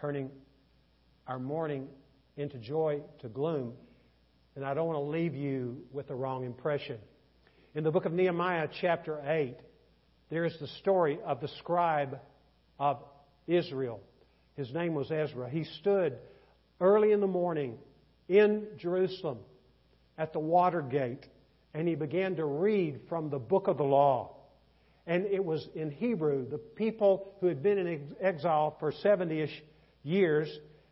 turning 0.00 0.30
our 1.26 1.38
mourning 1.38 1.88
into 2.36 2.58
joy 2.58 3.00
to 3.20 3.28
gloom. 3.28 3.72
And 4.54 4.64
I 4.64 4.74
don't 4.74 4.86
want 4.86 4.98
to 4.98 5.10
leave 5.10 5.34
you 5.34 5.78
with 5.90 6.08
the 6.08 6.14
wrong 6.14 6.44
impression. 6.44 6.98
In 7.74 7.82
the 7.82 7.90
book 7.90 8.04
of 8.04 8.12
Nehemiah, 8.12 8.68
chapter 8.80 9.20
8, 9.24 9.56
there 10.30 10.44
is 10.44 10.54
the 10.60 10.68
story 10.80 11.18
of 11.24 11.40
the 11.40 11.48
scribe 11.58 12.18
of 12.78 12.98
Israel. 13.46 14.00
His 14.54 14.72
name 14.74 14.94
was 14.94 15.10
Ezra. 15.10 15.48
He 15.48 15.64
stood 15.80 16.18
early 16.80 17.12
in 17.12 17.20
the 17.20 17.26
morning 17.26 17.78
in 18.28 18.66
Jerusalem 18.76 19.38
at 20.16 20.32
the 20.32 20.38
water 20.38 20.82
gate 20.82 21.26
and 21.74 21.86
he 21.86 21.94
began 21.94 22.36
to 22.36 22.44
read 22.44 23.00
from 23.08 23.30
the 23.30 23.38
book 23.38 23.68
of 23.68 23.76
the 23.76 23.84
law. 23.84 24.34
And 25.06 25.26
it 25.26 25.44
was 25.44 25.66
in 25.74 25.90
Hebrew. 25.90 26.48
The 26.48 26.58
people 26.58 27.34
who 27.40 27.46
had 27.46 27.62
been 27.62 27.78
in 27.78 28.14
exile 28.20 28.76
for 28.78 28.92
70 28.92 29.40
ish 29.40 29.62
years 30.02 30.48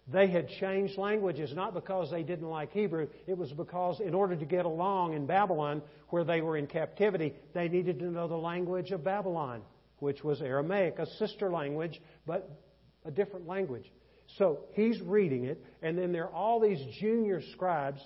they 0.09 0.29
had 0.29 0.49
changed 0.49 0.99
languages, 0.99 1.53
not 1.55 1.75
because 1.75 2.11
they 2.11 2.22
didn't 2.22 2.49
like 2.49 2.70
Hebrew. 2.72 3.09
It 3.27 3.37
was 3.37 3.53
because, 3.53 3.99
in 3.99 4.14
order 4.14 4.37
to 4.37 4.44
get 4.44 4.64
along 4.64 5.14
in 5.14 5.27
Babylon, 5.27 5.83
where 6.11 6.22
they 6.22 6.40
were 6.40 6.57
in 6.57 6.68
captivity, 6.68 7.35
they 7.55 7.68
needed 7.68 7.99
to 7.99 8.05
know 8.07 8.29
the 8.29 8.37
language 8.37 8.92
of 8.92 9.03
Babylon, 9.03 9.62
which 9.99 10.22
was 10.22 10.40
Aramaic, 10.40 11.01
a 11.01 11.07
sister 11.16 11.51
language, 11.51 12.01
but 12.25 12.49
a 13.05 13.11
different 13.11 13.49
language. 13.49 13.90
So 14.39 14.61
he's 14.73 15.01
reading 15.01 15.45
it, 15.45 15.62
and 15.83 15.97
then 15.97 16.12
there 16.12 16.25
are 16.25 16.33
all 16.33 16.61
these 16.61 16.81
junior 17.01 17.41
scribes 17.53 18.01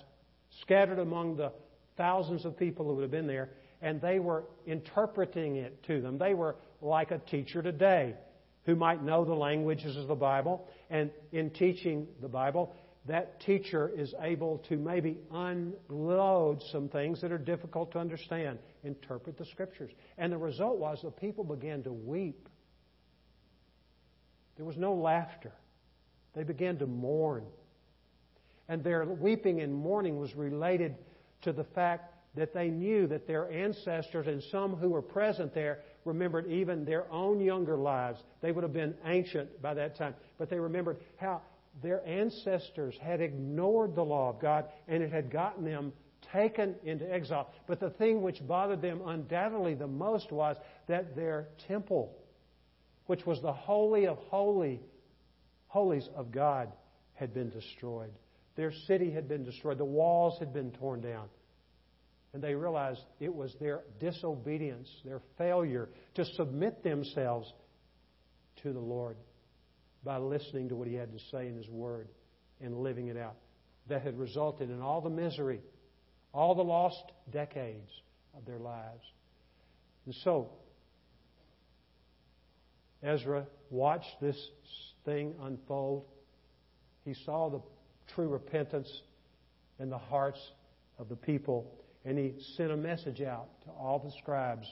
scattered 0.61 0.99
among 0.99 1.37
the 1.37 1.51
thousands 1.97 2.45
of 2.45 2.57
people 2.57 2.85
who 2.85 2.95
would 2.95 3.01
have 3.01 3.11
been 3.11 3.27
there, 3.27 3.49
and 3.81 3.99
they 3.99 4.19
were 4.19 4.43
interpreting 4.65 5.57
it 5.57 5.83
to 5.83 6.01
them. 6.01 6.17
They 6.17 6.33
were 6.33 6.55
like 6.81 7.11
a 7.11 7.19
teacher 7.19 7.61
today 7.61 8.15
who 8.65 8.75
might 8.75 9.03
know 9.03 9.25
the 9.25 9.33
languages 9.33 9.97
of 9.97 10.07
the 10.07 10.15
Bible, 10.15 10.67
and 10.89 11.09
in 11.31 11.49
teaching 11.49 12.07
the 12.21 12.27
Bible, 12.27 12.75
that 13.07 13.39
teacher 13.41 13.91
is 13.95 14.13
able 14.21 14.59
to 14.69 14.77
maybe 14.77 15.17
unload 15.31 16.61
some 16.71 16.87
things 16.87 17.19
that 17.21 17.31
are 17.31 17.39
difficult 17.39 17.91
to 17.93 17.99
understand, 17.99 18.59
interpret 18.83 19.37
the 19.37 19.45
Scriptures. 19.45 19.89
And 20.19 20.31
the 20.31 20.37
result 20.37 20.77
was 20.77 20.99
the 21.01 21.09
people 21.09 21.43
began 21.43 21.81
to 21.83 21.91
weep. 21.91 22.47
There 24.57 24.65
was 24.65 24.77
no 24.77 24.93
laughter. 24.93 25.53
They 26.35 26.43
began 26.43 26.77
to 26.77 26.87
mourn. 26.87 27.45
And 28.67 28.83
their 28.83 29.05
weeping 29.05 29.61
and 29.61 29.73
mourning 29.73 30.19
was 30.19 30.35
related 30.35 30.95
to 31.41 31.51
the 31.51 31.63
fact 31.63 32.13
that 32.35 32.53
they 32.53 32.69
knew 32.69 33.07
that 33.07 33.27
their 33.27 33.51
ancestors 33.51 34.27
and 34.27 34.41
some 34.43 34.75
who 34.75 34.89
were 34.89 35.01
present 35.01 35.53
there 35.53 35.79
remembered 36.05 36.47
even 36.47 36.85
their 36.85 37.11
own 37.11 37.41
younger 37.41 37.75
lives. 37.75 38.19
They 38.41 38.51
would 38.51 38.63
have 38.63 38.73
been 38.73 38.95
ancient 39.05 39.61
by 39.61 39.73
that 39.73 39.97
time, 39.97 40.15
but 40.37 40.49
they 40.49 40.59
remembered 40.59 40.97
how 41.17 41.41
their 41.81 42.05
ancestors 42.07 42.95
had 43.01 43.21
ignored 43.21 43.95
the 43.95 44.03
law 44.03 44.29
of 44.29 44.39
God 44.39 44.65
and 44.87 45.03
it 45.03 45.11
had 45.11 45.31
gotten 45.31 45.65
them 45.65 45.93
taken 46.31 46.75
into 46.83 47.11
exile. 47.11 47.49
But 47.67 47.79
the 47.79 47.89
thing 47.89 48.21
which 48.21 48.45
bothered 48.47 48.81
them 48.81 49.01
undoubtedly 49.05 49.73
the 49.73 49.87
most 49.87 50.31
was 50.31 50.55
that 50.87 51.15
their 51.15 51.47
temple, 51.67 52.15
which 53.07 53.25
was 53.25 53.41
the 53.41 53.53
holy 53.53 54.07
of 54.07 54.17
holy, 54.29 54.81
holies 55.71 56.07
of 56.15 56.31
God, 56.31 56.69
had 57.13 57.33
been 57.33 57.49
destroyed. 57.49 58.11
Their 58.57 58.73
city 58.87 59.09
had 59.09 59.29
been 59.29 59.45
destroyed. 59.45 59.77
The 59.77 59.85
walls 59.85 60.37
had 60.39 60.53
been 60.53 60.71
torn 60.71 60.99
down. 60.99 61.29
And 62.33 62.43
they 62.43 62.55
realized 62.55 62.99
it 63.21 63.33
was 63.33 63.55
their 63.59 63.81
disobedience, 63.99 64.89
their 65.05 65.21
failure 65.37 65.87
to 66.15 66.25
submit 66.35 66.83
themselves 66.83 67.51
to 68.63 68.73
the 68.73 68.79
Lord 68.79 69.15
by 70.03 70.17
listening 70.17 70.67
to 70.69 70.75
what 70.75 70.89
He 70.89 70.95
had 70.95 71.13
to 71.13 71.19
say 71.31 71.47
in 71.47 71.55
His 71.55 71.69
Word 71.69 72.09
and 72.59 72.77
living 72.77 73.07
it 73.07 73.17
out 73.17 73.35
that 73.87 74.01
had 74.01 74.19
resulted 74.19 74.69
in 74.69 74.81
all 74.81 74.99
the 74.99 75.09
misery, 75.09 75.61
all 76.33 76.53
the 76.53 76.63
lost 76.63 77.03
decades 77.31 77.89
of 78.35 78.45
their 78.45 78.59
lives. 78.59 79.03
And 80.05 80.15
so, 80.23 80.49
Ezra 83.01 83.45
watched 83.69 84.19
this 84.19 84.37
thing 85.05 85.33
unfold. 85.41 86.05
He 87.05 87.13
saw 87.25 87.49
the 87.49 87.61
true 88.13 88.27
repentance 88.27 88.89
in 89.79 89.89
the 89.89 89.97
hearts 89.97 90.39
of 90.99 91.09
the 91.09 91.15
people 91.15 91.71
and 92.05 92.17
he 92.17 92.33
sent 92.57 92.71
a 92.71 92.77
message 92.77 93.21
out 93.21 93.47
to 93.63 93.69
all 93.71 93.99
the 93.99 94.11
scribes. 94.19 94.67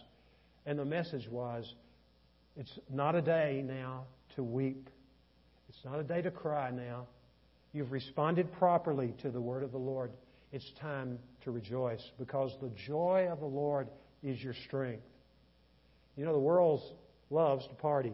And 0.65 0.79
the 0.79 0.85
message 0.85 1.27
was 1.29 1.73
it's 2.57 2.79
not 2.91 3.15
a 3.15 3.21
day 3.21 3.63
now 3.65 4.05
to 4.35 4.43
weep, 4.43 4.89
it's 5.69 5.85
not 5.85 5.99
a 5.99 6.03
day 6.03 6.21
to 6.21 6.31
cry 6.31 6.71
now. 6.71 7.07
You've 7.71 7.91
responded 7.91 8.51
properly 8.53 9.13
to 9.21 9.29
the 9.29 9.39
word 9.39 9.63
of 9.63 9.71
the 9.71 9.77
Lord. 9.77 10.11
It's 10.51 10.71
time 10.81 11.19
to 11.43 11.51
rejoice 11.51 12.01
because 12.17 12.51
the 12.61 12.71
joy 12.87 13.27
of 13.31 13.39
the 13.39 13.45
Lord 13.45 13.87
is 14.23 14.41
your 14.41 14.55
strength. 14.65 15.03
You 16.17 16.25
know, 16.25 16.33
the 16.33 16.39
world 16.39 16.81
loves 17.29 17.67
to 17.67 17.75
party. 17.75 18.13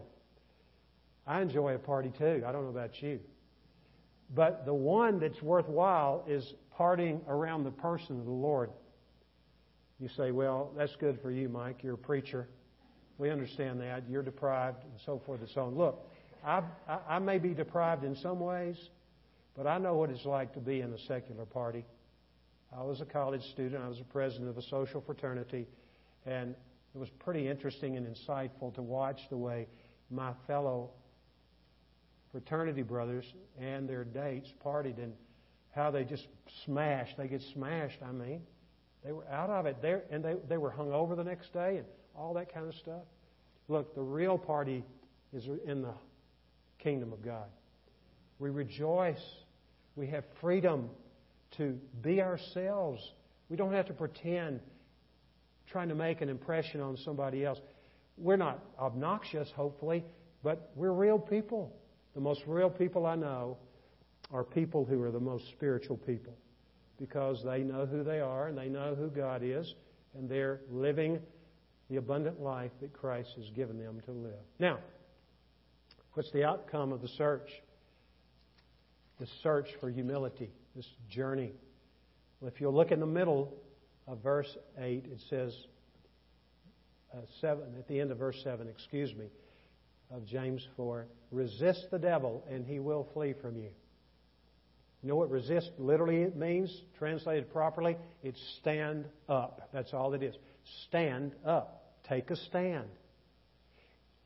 I 1.27 1.41
enjoy 1.41 1.75
a 1.75 1.79
party 1.79 2.11
too. 2.17 2.43
I 2.45 2.51
don't 2.51 2.63
know 2.63 2.69
about 2.69 3.01
you. 3.01 3.19
But 4.33 4.65
the 4.65 4.73
one 4.73 5.19
that's 5.19 5.41
worthwhile 5.41 6.23
is 6.27 6.53
partying 6.77 7.21
around 7.27 7.63
the 7.63 7.71
person 7.71 8.19
of 8.19 8.25
the 8.25 8.31
Lord. 8.31 8.69
You 9.99 10.09
say, 10.09 10.31
well, 10.31 10.71
that's 10.75 10.95
good 10.97 11.19
for 11.21 11.31
you, 11.31 11.47
Mike. 11.47 11.83
You're 11.83 11.93
a 11.93 11.97
preacher. 11.97 12.47
We 13.17 13.29
understand 13.29 13.79
that. 13.81 14.03
You're 14.09 14.23
deprived 14.23 14.83
and 14.83 14.93
so 15.05 15.21
forth 15.25 15.39
and 15.39 15.49
so 15.49 15.61
on. 15.61 15.75
Look, 15.75 16.05
I, 16.43 16.63
I, 16.87 16.99
I 17.09 17.19
may 17.19 17.37
be 17.37 17.53
deprived 17.53 18.03
in 18.03 18.15
some 18.15 18.39
ways, 18.39 18.77
but 19.55 19.67
I 19.67 19.77
know 19.77 19.95
what 19.95 20.09
it's 20.09 20.25
like 20.25 20.53
to 20.53 20.59
be 20.59 20.81
in 20.81 20.91
a 20.91 20.99
secular 21.07 21.45
party. 21.45 21.85
I 22.77 22.83
was 22.83 22.99
a 22.99 23.05
college 23.05 23.43
student. 23.53 23.81
I 23.81 23.87
was 23.87 23.99
a 23.99 24.03
president 24.03 24.49
of 24.49 24.57
a 24.57 24.61
social 24.63 25.01
fraternity. 25.01 25.65
And 26.25 26.55
it 26.93 26.97
was 26.97 27.09
pretty 27.19 27.47
interesting 27.47 27.95
and 27.95 28.05
insightful 28.05 28.73
to 28.75 28.81
watch 28.81 29.19
the 29.29 29.37
way 29.37 29.67
my 30.09 30.33
fellow 30.45 30.89
fraternity 32.35 32.81
brothers 32.81 33.23
and 33.57 33.87
their 33.87 34.03
dates 34.03 34.51
partied 34.61 35.01
and 35.01 35.13
how 35.73 35.89
they 35.89 36.03
just 36.03 36.27
smashed. 36.65 37.15
They 37.17 37.29
get 37.29 37.41
smashed, 37.53 37.99
I 38.05 38.11
mean. 38.11 38.41
They 39.05 39.13
were 39.13 39.25
out 39.29 39.49
of 39.49 39.65
it. 39.67 39.81
There, 39.81 40.03
and 40.11 40.21
they, 40.21 40.33
they 40.49 40.57
were 40.57 40.69
hung 40.69 40.91
over 40.91 41.15
the 41.15 41.23
next 41.23 41.53
day 41.53 41.77
and 41.77 41.85
all 42.13 42.33
that 42.33 42.53
kind 42.53 42.67
of 42.67 42.75
stuff. 42.75 43.03
Look, 43.69 43.95
the 43.95 44.01
real 44.01 44.37
party 44.37 44.83
is 45.31 45.47
in 45.65 45.81
the 45.81 45.93
kingdom 46.77 47.13
of 47.13 47.23
God. 47.23 47.45
We 48.39 48.49
rejoice. 48.49 49.23
We 49.95 50.07
have 50.07 50.25
freedom 50.41 50.89
to 51.55 51.79
be 52.01 52.21
ourselves. 52.21 53.01
We 53.47 53.55
don't 53.55 53.71
have 53.71 53.85
to 53.85 53.93
pretend 53.93 54.59
trying 55.71 55.87
to 55.87 55.95
make 55.95 56.19
an 56.19 56.27
impression 56.27 56.81
on 56.81 56.97
somebody 56.97 57.45
else. 57.45 57.59
We're 58.17 58.35
not 58.35 58.59
obnoxious, 58.77 59.49
hopefully, 59.55 60.03
but 60.43 60.71
we're 60.75 60.91
real 60.91 61.17
people. 61.17 61.73
The 62.15 62.21
most 62.21 62.41
real 62.47 62.69
people 62.69 63.05
I 63.05 63.15
know 63.15 63.57
are 64.31 64.43
people 64.43 64.85
who 64.85 65.01
are 65.03 65.11
the 65.11 65.19
most 65.19 65.49
spiritual 65.49 65.97
people 65.97 66.33
because 66.97 67.43
they 67.43 67.59
know 67.59 67.85
who 67.85 68.03
they 68.03 68.21
are 68.21 68.47
and 68.47 68.57
they 68.57 68.69
know 68.69 68.95
who 68.95 69.09
God 69.09 69.41
is 69.43 69.75
and 70.17 70.29
they're 70.29 70.61
living 70.71 71.19
the 71.89 71.97
abundant 71.97 72.41
life 72.41 72.71
that 72.81 72.93
Christ 72.93 73.29
has 73.35 73.49
given 73.51 73.77
them 73.77 74.01
to 74.05 74.11
live. 74.11 74.33
Now, 74.59 74.79
what's 76.13 76.31
the 76.31 76.45
outcome 76.45 76.93
of 76.93 77.01
the 77.01 77.09
search? 77.09 77.49
The 79.19 79.27
search 79.43 79.67
for 79.79 79.89
humility, 79.89 80.49
this 80.75 80.87
journey. 81.09 81.51
Well, 82.39 82.51
if 82.53 82.59
you'll 82.59 82.73
look 82.73 82.91
in 82.91 83.01
the 83.01 83.05
middle 83.05 83.53
of 84.07 84.19
verse 84.23 84.57
8, 84.77 85.05
it 85.05 85.21
says, 85.29 85.53
uh, 87.13 87.17
7, 87.41 87.75
at 87.77 87.87
the 87.87 87.99
end 87.99 88.11
of 88.11 88.17
verse 88.17 88.39
7, 88.43 88.67
excuse 88.67 89.13
me, 89.13 89.25
of 90.11 90.25
James 90.25 90.65
4, 90.75 91.07
resist 91.31 91.87
the 91.91 91.99
devil 91.99 92.43
and 92.49 92.65
he 92.65 92.79
will 92.79 93.07
flee 93.13 93.33
from 93.41 93.57
you. 93.57 93.69
You 95.01 95.09
know 95.09 95.15
what 95.15 95.29
resist 95.29 95.69
literally 95.77 96.31
means, 96.35 96.75
translated 96.97 97.51
properly? 97.51 97.95
It's 98.23 98.39
stand 98.59 99.05
up. 99.29 99.69
That's 99.71 99.93
all 99.93 100.13
it 100.13 100.23
is. 100.23 100.35
Stand 100.87 101.33
up. 101.45 101.93
Take 102.09 102.31
a 102.31 102.35
stand. 102.35 102.87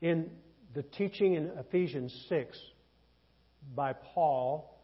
In 0.00 0.30
the 0.74 0.82
teaching 0.82 1.34
in 1.34 1.50
Ephesians 1.58 2.14
6 2.28 2.58
by 3.74 3.92
Paul, 3.92 4.80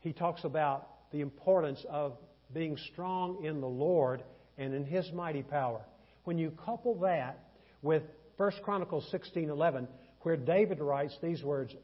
he 0.00 0.12
talks 0.12 0.44
about 0.44 0.88
the 1.10 1.20
importance 1.20 1.82
of 1.88 2.18
being 2.52 2.76
strong 2.92 3.44
in 3.44 3.60
the 3.60 3.68
Lord 3.68 4.22
and 4.58 4.74
in 4.74 4.84
His 4.84 5.10
mighty 5.12 5.42
power. 5.42 5.80
When 6.24 6.36
you 6.36 6.50
couple 6.50 6.98
that 7.00 7.38
with 7.80 8.02
1 8.36 8.52
Chronicles 8.62 9.08
16:11, 9.10 9.86
where 10.20 10.36
David 10.36 10.80
writes 10.80 11.16
these 11.22 11.42
words, 11.42 11.74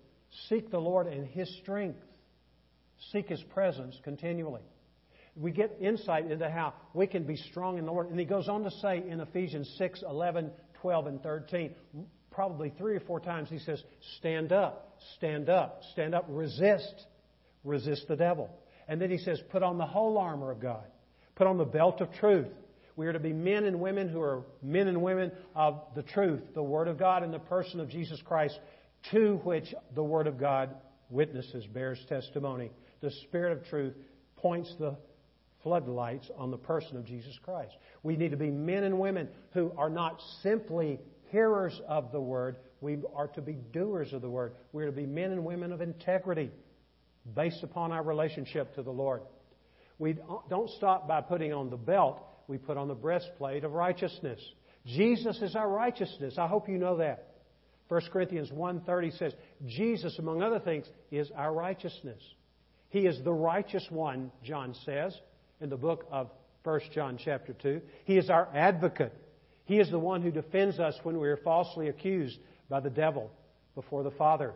"Seek 0.49 0.71
the 0.71 0.81
Lord 0.81 1.07
and 1.07 1.27
His 1.27 1.49
strength." 1.59 2.03
Seek 3.13 3.29
His 3.29 3.43
presence 3.55 3.99
continually. 4.03 4.63
We 5.37 5.51
get 5.51 5.77
insight 5.81 6.31
into 6.31 6.49
how 6.49 6.73
we 6.95 7.07
can 7.07 7.25
be 7.25 7.37
strong 7.37 7.77
in 7.77 7.85
the 7.85 7.93
Lord. 7.93 8.09
And 8.09 8.19
he 8.19 8.25
goes 8.25 8.49
on 8.49 8.65
to 8.65 8.71
say 8.71 9.05
in 9.07 9.21
Ephesians 9.21 9.73
6, 9.77 10.03
11, 10.09 10.51
12, 10.81 11.07
and 11.07 11.23
13, 11.23 11.75
probably 12.31 12.73
three 12.79 12.97
or 12.97 13.01
four 13.01 13.21
times, 13.21 13.51
he 13.51 13.59
says, 13.59 13.83
Stand 14.19 14.51
up, 14.53 14.97
stand 15.17 15.51
up, 15.51 15.83
stand 15.93 16.15
up, 16.15 16.25
resist, 16.29 17.07
resist 17.65 18.09
the 18.09 18.17
devil. 18.17 18.51
And 18.89 19.01
then 19.01 19.11
he 19.11 19.19
says, 19.19 19.39
Put 19.51 19.63
on 19.63 19.77
the 19.77 19.87
whole 19.87 20.17
armor 20.17 20.51
of 20.51 20.61
God, 20.61 20.85
put 21.35 21.47
on 21.47 21.59
the 21.59 21.65
belt 21.65 22.01
of 22.01 22.13
truth. 22.15 22.49
We 22.97 23.07
are 23.07 23.13
to 23.13 23.21
be 23.21 23.33
men 23.33 23.65
and 23.65 23.81
women 23.81 24.09
who 24.09 24.21
are 24.21 24.43
men 24.63 24.89
and 24.89 25.03
women 25.03 25.31
of 25.55 25.83
the 25.95 26.03
truth, 26.03 26.43
the 26.55 26.63
Word 26.63 26.89
of 26.89 26.99
God, 26.99 27.23
and 27.23 27.33
the 27.33 27.39
person 27.39 27.79
of 27.79 27.89
Jesus 27.89 28.21
Christ, 28.25 28.59
to 29.13 29.37
which 29.45 29.73
the 29.95 30.03
Word 30.03 30.27
of 30.27 30.39
God 30.39 30.75
witnesses, 31.11 31.67
bears 31.67 32.03
testimony 32.09 32.71
the 33.01 33.11
Spirit 33.23 33.53
of 33.53 33.65
truth 33.67 33.95
points 34.37 34.75
the 34.79 34.97
floodlights 35.63 36.31
on 36.37 36.51
the 36.51 36.57
person 36.57 36.97
of 36.97 37.05
Jesus 37.05 37.39
Christ. 37.43 37.73
We 38.03 38.17
need 38.17 38.31
to 38.31 38.37
be 38.37 38.51
men 38.51 38.85
and 38.85 38.99
women 38.99 39.29
who 39.53 39.73
are 39.77 39.91
not 39.91 40.21
simply 40.43 41.01
hearers 41.31 41.79
of 41.89 42.13
the 42.13 42.21
Word, 42.21 42.57
we 42.81 42.99
are 43.15 43.29
to 43.29 43.41
be 43.41 43.55
doers 43.73 44.13
of 44.13 44.23
the 44.23 44.31
Word. 44.31 44.53
We're 44.73 44.87
to 44.87 44.93
be 44.93 45.07
men 45.07 45.33
and 45.33 45.45
women 45.45 45.73
of 45.73 45.81
integrity 45.81 46.51
based 47.35 47.63
upon 47.63 47.91
our 47.91 48.03
relationship 48.03 48.75
to 48.75 48.83
the 48.83 48.91
Lord. 48.91 49.23
We 49.99 50.17
don't 50.49 50.71
stop 50.71 51.09
by 51.09 51.23
putting 51.23 51.53
on 51.53 51.71
the 51.71 51.77
belt, 51.77 52.23
we 52.49 52.59
put 52.59 52.77
on 52.77 52.89
the 52.89 52.95
breastplate 52.95 53.65
of 53.65 53.73
righteousness. 53.73 54.41
Jesus 54.87 55.41
is 55.43 55.57
our 55.57 55.69
righteousness. 55.69 56.35
I 56.39 56.47
hope 56.47 56.69
you 56.69 56.79
know 56.79 56.99
that. 56.99 57.35
1 57.89 58.01
Corinthians 58.13 58.51
1.30 58.51 59.19
says, 59.19 59.33
Jesus, 59.67 60.19
among 60.19 60.43
other 60.43 60.59
things, 60.59 60.87
is 61.11 61.31
our 61.37 61.53
righteousness. 61.53 62.21
He 62.89 63.01
is 63.01 63.23
the 63.23 63.33
righteous 63.33 63.87
one, 63.91 64.31
John 64.43 64.75
says 64.85 65.17
in 65.61 65.71
the 65.71 65.77
book 65.77 66.07
of 66.11 66.31
1 66.65 66.81
John 66.95 67.19
chapter 67.23 67.53
2. 67.53 67.81
He 68.05 68.17
is 68.17 68.31
our 68.31 68.49
advocate. 68.55 69.13
He 69.65 69.79
is 69.79 69.91
the 69.91 69.99
one 69.99 70.23
who 70.23 70.31
defends 70.31 70.79
us 70.79 70.95
when 71.03 71.19
we 71.19 71.29
are 71.29 71.37
falsely 71.37 71.89
accused 71.89 72.39
by 72.69 72.81
the 72.81 72.91
devil 72.91 73.31
before 73.75 74.03
the 74.03 74.11
Father. 74.13 74.53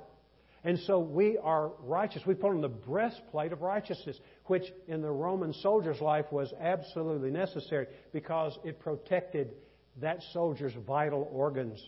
And 0.63 0.79
so 0.81 0.99
we 0.99 1.39
are 1.39 1.73
righteous. 1.81 2.23
We 2.27 2.35
put 2.35 2.51
on 2.51 2.61
the 2.61 2.69
breastplate 2.69 3.53
of 3.53 3.63
righteousness, 3.63 4.19
which 4.47 4.65
in 4.89 5.01
the 5.01 5.11
Roman 5.11 5.55
soldier's 5.55 6.01
life 6.01 6.27
was 6.31 6.53
absolutely 6.61 7.31
necessary 7.31 7.87
because 8.13 8.59
it 8.65 8.79
protected 8.79 9.55
that 10.01 10.23
soldier's 10.33 10.75
vital 10.87 11.29
organs. 11.33 11.83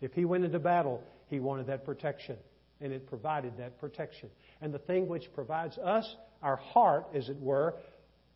If 0.00 0.12
he 0.12 0.24
went 0.24 0.44
into 0.44 0.58
battle, 0.58 1.02
he 1.28 1.40
wanted 1.40 1.66
that 1.68 1.84
protection, 1.84 2.36
and 2.80 2.92
it 2.92 3.06
provided 3.08 3.56
that 3.56 3.78
protection. 3.80 4.28
And 4.60 4.74
the 4.74 4.78
thing 4.78 5.08
which 5.08 5.32
provides 5.34 5.78
us, 5.78 6.16
our 6.42 6.56
heart, 6.56 7.06
as 7.14 7.28
it 7.28 7.40
were, 7.40 7.76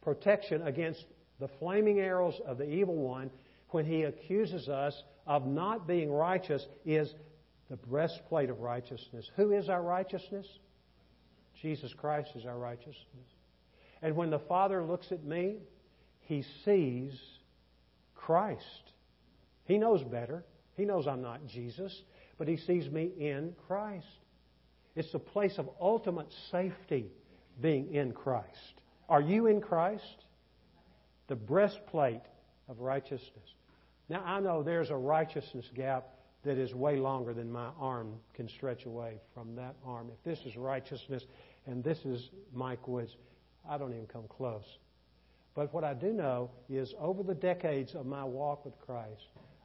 protection 0.01 0.63
against 0.63 1.05
the 1.41 1.49
flaming 1.59 2.01
arrows 2.01 2.41
of 2.47 2.57
the 2.57 2.69
evil 2.69 2.97
one 2.97 3.31
when 3.71 3.85
he 3.85 4.05
accuses 4.05 4.69
us 4.69 4.95
of 5.27 5.47
not 5.47 5.87
being 5.87 6.11
righteous 6.11 6.65
is 6.85 7.13
the 7.71 7.77
breastplate 7.77 8.51
of 8.51 8.61
righteousness. 8.61 9.31
Who 9.37 9.53
is 9.53 9.69
our 9.69 9.83
righteousness? 9.83 10.47
Jesus 11.61 11.93
Christ 11.95 12.31
is 12.37 12.47
our 12.47 12.59
righteousness. 12.59 12.97
And 14.03 14.15
when 14.15 14.31
the 14.31 14.39
Father 14.39 14.85
looks 14.85 15.11
at 15.11 15.25
me, 15.25 15.57
he 16.21 16.45
sees 16.65 17.19
Christ. 18.15 18.93
He 19.65 19.79
knows 19.79 20.03
better. 20.05 20.45
He 20.77 20.85
knows 20.85 21.07
I'm 21.07 21.23
not 21.23 21.47
Jesus, 21.47 22.03
but 22.39 22.47
he 22.47 22.57
sees 22.57 22.91
me 22.91 23.11
in 23.19 23.55
Christ. 23.67 24.07
It's 24.95 25.13
the 25.13 25.19
place 25.19 25.59
of 25.59 25.69
ultimate 25.81 26.33
safety 26.51 27.07
being 27.61 27.95
in 27.95 28.13
Christ. 28.13 28.81
Are 29.09 29.21
you 29.21 29.47
in 29.47 29.61
Christ? 29.61 30.25
The 31.29 31.37
breastplate 31.37 32.23
of 32.69 32.81
righteousness. 32.81 33.55
Now, 34.09 34.23
I 34.25 34.41
know 34.41 34.63
there's 34.63 34.91
a 34.91 34.97
righteousness 34.97 35.67
gap 35.75 36.07
that 36.47 36.59
is 36.59 36.75
way 36.75 36.97
longer 36.97 37.35
than 37.35 37.51
my 37.51 37.69
arm 37.79 38.15
can 38.33 38.49
stretch 38.49 38.87
away 38.87 39.21
from 39.35 39.57
that 39.57 39.75
arm. 39.85 40.09
If 40.13 40.23
this 40.23 40.47
is 40.47 40.57
righteousness 40.57 41.25
and 41.67 41.83
this 41.83 41.99
is 42.05 42.31
Mike 42.55 42.87
Woods, 42.87 43.17
I 43.69 43.77
don't 43.77 43.93
even 43.93 44.07
come 44.07 44.29
close. 44.29 44.79
But 45.57 45.75
what 45.75 45.83
I 45.83 45.93
do 45.93 46.13
know 46.13 46.51
is 46.71 46.95
over 47.01 47.25
the 47.25 47.35
decades 47.35 47.97
of 47.97 48.07
my 48.07 48.23
walk 48.23 48.65
with 48.65 48.79
Christ, 48.79 49.25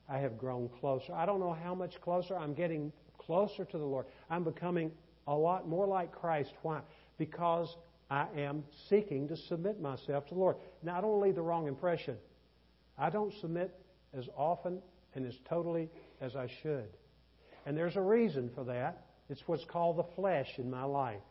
I 0.09 0.17
have 0.17 0.39
grown 0.39 0.69
closer. 0.79 1.13
I 1.13 1.27
don't 1.27 1.39
know 1.39 1.53
how 1.53 1.75
much 1.75 2.01
closer. 2.01 2.35
I'm 2.35 2.55
getting 2.55 2.91
closer 3.19 3.63
to 3.63 3.77
the 3.77 3.85
Lord. 3.85 4.07
I'm 4.29 4.43
becoming 4.43 4.91
a 5.27 5.35
lot 5.35 5.67
more 5.67 5.85
like 5.85 6.11
Christ. 6.11 6.51
Why? 6.63 6.81
Because 7.19 7.75
I 8.09 8.25
am 8.35 8.63
seeking 8.89 9.27
to 9.27 9.37
submit 9.37 9.79
myself 9.79 10.27
to 10.29 10.33
the 10.33 10.39
Lord. 10.39 10.55
Now, 10.81 10.97
I 10.97 11.01
don't 11.01 11.21
leave 11.21 11.35
the 11.35 11.43
wrong 11.43 11.67
impression. 11.67 12.17
I 12.97 13.11
don't 13.11 13.33
submit 13.39 13.71
as 14.17 14.27
often 14.35 14.81
and 15.13 15.27
as 15.27 15.35
totally 15.47 15.89
as 16.21 16.35
I 16.35 16.47
should. 16.61 16.89
And 17.65 17.75
there's 17.77 17.95
a 17.95 18.01
reason 18.01 18.49
for 18.55 18.63
that. 18.65 19.05
It's 19.29 19.41
what's 19.45 19.65
called 19.65 19.97
the 19.97 20.15
flesh 20.15 20.47
in 20.57 20.69
my 20.69 20.83
life. 20.83 21.21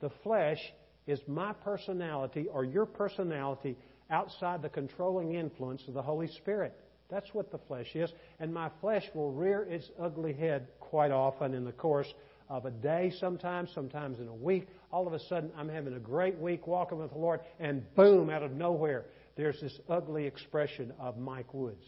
The 0.00 0.10
flesh 0.22 0.60
is 1.06 1.20
my 1.26 1.52
personality 1.52 2.46
or 2.52 2.64
your 2.64 2.86
personality 2.86 3.76
outside 4.10 4.62
the 4.62 4.68
controlling 4.68 5.34
influence 5.34 5.82
of 5.88 5.94
the 5.94 6.02
Holy 6.02 6.28
Spirit. 6.28 6.74
That's 7.08 7.32
what 7.32 7.52
the 7.52 7.58
flesh 7.68 7.94
is. 7.94 8.10
And 8.40 8.52
my 8.52 8.70
flesh 8.80 9.04
will 9.14 9.32
rear 9.32 9.62
its 9.62 9.88
ugly 10.00 10.32
head 10.32 10.68
quite 10.80 11.12
often 11.12 11.54
in 11.54 11.64
the 11.64 11.72
course 11.72 12.12
of 12.48 12.64
a 12.64 12.70
day 12.70 13.12
sometimes, 13.18 13.70
sometimes 13.74 14.18
in 14.18 14.28
a 14.28 14.34
week. 14.34 14.68
All 14.92 15.06
of 15.06 15.12
a 15.12 15.20
sudden, 15.20 15.50
I'm 15.56 15.68
having 15.68 15.94
a 15.94 16.00
great 16.00 16.38
week 16.38 16.66
walking 16.66 16.98
with 16.98 17.12
the 17.12 17.18
Lord, 17.18 17.40
and 17.58 17.82
boom, 17.94 18.30
out 18.30 18.42
of 18.42 18.52
nowhere, 18.52 19.04
there's 19.36 19.60
this 19.60 19.78
ugly 19.88 20.26
expression 20.26 20.92
of 20.98 21.18
Mike 21.18 21.52
Woods. 21.52 21.84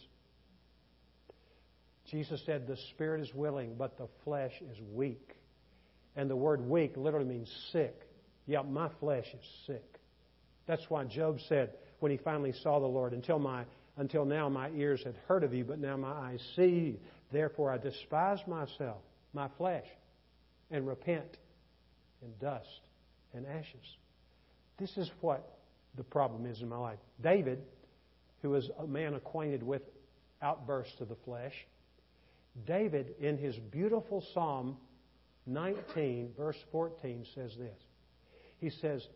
Jesus 2.11 2.41
said, 2.47 2.67
The 2.67 2.77
spirit 2.91 3.21
is 3.21 3.35
willing, 3.35 3.75
but 3.77 3.99
the 3.99 4.09
flesh 4.25 4.53
is 4.61 4.79
weak. 4.93 5.37
And 6.17 6.29
the 6.29 6.37
word 6.37 6.61
weak 6.61 6.97
literally 6.97 7.29
means 7.29 7.51
sick. 7.73 7.95
Yeah, 8.47 8.63
my 8.63 8.89
flesh 9.01 9.27
is 9.27 9.47
sick. 9.67 10.01
That's 10.67 10.85
why 10.89 11.05
Job 11.05 11.39
said 11.49 11.71
when 12.01 12.13
he 12.13 12.19
finally 12.19 12.53
saw 12.63 12.79
the 12.79 12.87
Lord, 12.87 13.13
until 13.13 13.39
my 13.39 13.65
until 13.97 14.25
now 14.25 14.49
my 14.49 14.71
ears 14.71 15.03
had 15.05 15.17
heard 15.27 15.43
of 15.43 15.53
you, 15.53 15.65
but 15.65 15.81
now 15.81 15.97
my 15.97 16.13
eyes 16.13 16.41
see 16.55 16.69
you. 16.69 16.97
Therefore 17.33 17.73
I 17.73 17.79
despise 17.79 18.39
myself, 18.47 18.99
my 19.33 19.49
flesh, 19.59 19.87
and 20.71 20.87
repent 20.87 21.37
in 22.23 22.33
dust 22.41 22.81
and 23.35 23.45
ashes. 23.47 23.97
This 24.79 24.97
is 24.97 25.11
what 25.21 25.59
the 25.97 26.05
problem 26.05 26.47
is 26.47 26.63
in 26.63 26.69
my 26.69 26.79
life. 26.79 26.99
David, 27.21 27.61
who 28.41 28.51
was 28.51 28.71
a 28.79 28.87
man 28.87 29.15
acquainted 29.15 29.65
with 29.65 29.83
outbursts 30.41 31.01
of 31.01 31.09
the 31.09 31.17
flesh, 31.25 31.55
David, 32.67 33.15
in 33.21 33.39
his 33.39 33.57
beautiful 33.57 34.25
Psalm 34.35 34.77
19, 35.47 36.33
verse 36.37 36.57
14, 36.73 37.25
says 37.35 37.53
this. 37.59 37.79
He 38.59 38.71
says, 38.71 39.07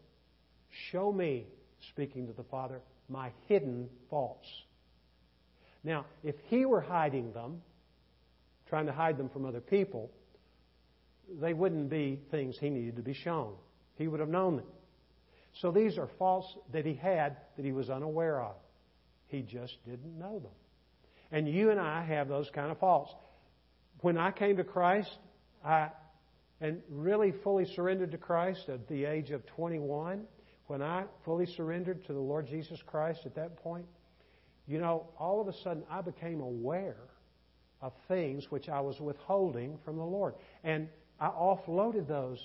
Show 0.91 1.13
me, 1.13 1.47
speaking 1.91 2.27
to 2.27 2.33
the 2.33 2.45
Father, 2.45 2.81
my 3.09 3.31
hidden 3.47 3.89
faults. 4.09 4.49
Now, 5.85 6.07
if 6.23 6.37
he 6.47 6.65
were 6.65 6.81
hiding 6.81 7.33
them, 7.33 7.61
trying 8.69 8.87
to 8.87 8.93
hide 8.93 9.19
them 9.19 9.29
from 9.29 9.45
other 9.45 9.61
people, 9.61 10.11
they 11.41 11.53
wouldn't 11.53 11.91
be 11.91 12.21
things 12.31 12.57
he 12.59 12.71
needed 12.71 12.97
to 12.97 13.03
be 13.03 13.15
shown. 13.15 13.55
He 13.97 14.09
would 14.09 14.21
have 14.21 14.29
known 14.29 14.57
them. 14.57 14.67
So 15.61 15.71
these 15.71 15.99
are 15.99 16.09
faults 16.19 16.47
that 16.73 16.87
he 16.87 16.95
had 16.95 17.37
that 17.57 17.65
he 17.65 17.73
was 17.73 17.91
unaware 17.91 18.41
of. 18.41 18.55
He 19.27 19.43
just 19.43 19.77
didn't 19.85 20.19
know 20.19 20.39
them. 20.39 20.53
And 21.31 21.49
you 21.49 21.71
and 21.71 21.81
I 21.81 22.05
have 22.05 22.29
those 22.29 22.51
kind 22.55 22.71
of 22.71 22.79
faults. 22.79 23.13
When 24.03 24.19
I 24.19 24.31
came 24.31 24.57
to 24.59 24.65
Christ, 24.65 25.11
I 25.65 25.91
and 26.61 26.81
really 26.89 27.33
fully 27.43 27.65
surrendered 27.75 28.13
to 28.13 28.19
Christ 28.19 28.69
at 28.69 28.87
the 28.87 29.05
age 29.05 29.33
of 29.33 29.45
21, 29.47 30.23
when 30.69 30.81
I 30.81 31.05
fully 31.25 31.47
surrendered 31.47 32.07
to 32.07 32.13
the 32.13 32.21
Lord 32.21 32.47
Jesus 32.47 32.81
Christ 32.87 33.21
at 33.27 33.35
that 33.35 33.57
point, 33.57 33.85
you 34.69 34.79
know, 34.79 35.09
all 35.19 35.41
of 35.41 35.49
a 35.49 35.53
sudden 35.65 35.83
I 35.91 36.03
became 36.03 36.41
aware 36.41 37.09
of 37.81 37.93
things 38.07 38.47
which 38.51 38.69
I 38.69 38.81
was 38.81 39.01
withholding 39.01 39.77
from 39.85 39.97
the 39.97 40.05
Lord. 40.05 40.35
And 40.63 40.89
I 41.19 41.29
offloaded 41.29 42.07
those 42.07 42.39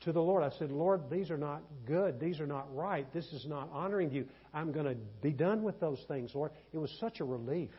to 0.00 0.12
the 0.12 0.20
Lord. 0.20 0.42
I 0.42 0.50
said, 0.58 0.70
Lord, 0.70 1.08
these 1.10 1.30
are 1.30 1.38
not 1.38 1.62
good. 1.86 2.20
These 2.20 2.38
are 2.38 2.46
not 2.46 2.66
right. 2.74 3.10
This 3.14 3.26
is 3.32 3.46
not 3.46 3.70
honoring 3.72 4.10
you. 4.10 4.26
I'm 4.52 4.72
going 4.72 4.86
to 4.86 4.96
be 5.22 5.30
done 5.30 5.62
with 5.62 5.80
those 5.80 6.04
things, 6.06 6.32
Lord. 6.34 6.50
It 6.74 6.78
was 6.78 6.94
such 7.00 7.20
a 7.20 7.24
relief 7.24 7.70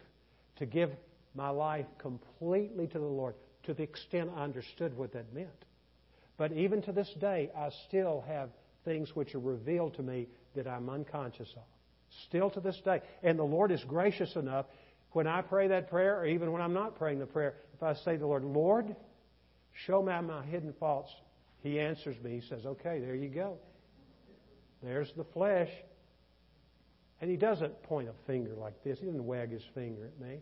to 0.57 0.65
give 0.65 0.89
my 1.37 1.49
life 1.49 1.85
completely 1.99 2.87
to 2.87 2.99
the 2.99 3.05
Lord 3.05 3.35
to 3.63 3.73
the 3.73 3.83
extent 3.83 4.31
I 4.35 4.43
understood 4.43 4.97
what 4.97 5.13
that 5.13 5.33
meant. 5.33 5.65
But 6.37 6.51
even 6.51 6.81
to 6.83 6.91
this 6.91 7.11
day, 7.19 7.51
I 7.55 7.69
still 7.87 8.23
have 8.27 8.49
things 8.83 9.15
which 9.15 9.35
are 9.35 9.39
revealed 9.39 9.95
to 9.95 10.03
me 10.03 10.27
that 10.55 10.67
I'm 10.67 10.89
unconscious 10.89 11.49
of. 11.55 11.63
Still 12.27 12.49
to 12.51 12.59
this 12.59 12.79
day. 12.83 13.01
And 13.21 13.37
the 13.37 13.43
Lord 13.43 13.71
is 13.71 13.83
gracious 13.83 14.35
enough 14.35 14.65
when 15.11 15.27
I 15.27 15.41
pray 15.41 15.67
that 15.69 15.89
prayer, 15.89 16.19
or 16.19 16.25
even 16.25 16.51
when 16.51 16.61
I'm 16.61 16.73
not 16.73 16.97
praying 16.97 17.19
the 17.19 17.25
prayer, 17.25 17.55
if 17.73 17.83
I 17.83 17.93
say 17.93 18.13
to 18.13 18.19
the 18.19 18.27
Lord, 18.27 18.43
Lord, 18.43 18.95
show 19.85 20.01
me 20.01 20.13
my 20.21 20.43
hidden 20.45 20.73
faults, 20.79 21.11
He 21.61 21.79
answers 21.79 22.15
me. 22.23 22.39
He 22.39 22.47
says, 22.47 22.65
Okay, 22.65 22.99
there 22.99 23.15
you 23.15 23.29
go. 23.29 23.57
There's 24.81 25.11
the 25.17 25.25
flesh. 25.33 25.69
And 27.19 27.29
He 27.29 27.35
doesn't 27.35 27.83
point 27.83 28.09
a 28.09 28.27
finger 28.27 28.53
like 28.55 28.83
this. 28.83 28.99
He 28.99 29.05
doesn't 29.05 29.25
wag 29.25 29.51
His 29.51 29.63
finger 29.73 30.05
at 30.05 30.25
me. 30.25 30.37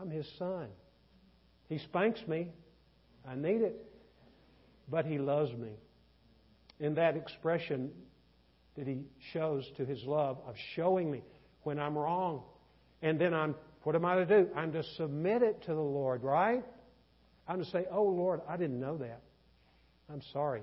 I'm 0.00 0.10
His 0.10 0.26
son. 0.38 0.68
He 1.68 1.78
spanks 1.78 2.20
me. 2.26 2.50
I 3.28 3.34
need 3.34 3.62
it. 3.62 3.76
But 4.88 5.06
He 5.06 5.18
loves 5.18 5.52
me. 5.52 5.72
In 6.78 6.94
that 6.94 7.16
expression, 7.16 7.90
that 8.76 8.86
He 8.86 9.04
shows 9.32 9.64
to 9.76 9.84
His 9.84 10.02
love 10.04 10.38
of 10.46 10.54
showing 10.74 11.10
me 11.10 11.22
when 11.62 11.78
I'm 11.78 11.96
wrong. 11.96 12.42
And 13.02 13.18
then 13.18 13.34
I'm, 13.34 13.54
what 13.82 13.94
am 13.94 14.04
I 14.04 14.16
to 14.16 14.26
do? 14.26 14.48
I'm 14.54 14.72
to 14.72 14.82
submit 14.96 15.42
it 15.42 15.62
to 15.62 15.68
the 15.68 15.80
Lord, 15.80 16.22
right? 16.22 16.64
I'm 17.48 17.58
to 17.58 17.70
say, 17.70 17.86
Oh 17.90 18.04
Lord, 18.04 18.40
I 18.48 18.56
didn't 18.56 18.80
know 18.80 18.96
that. 18.98 19.22
I'm 20.10 20.22
sorry. 20.32 20.62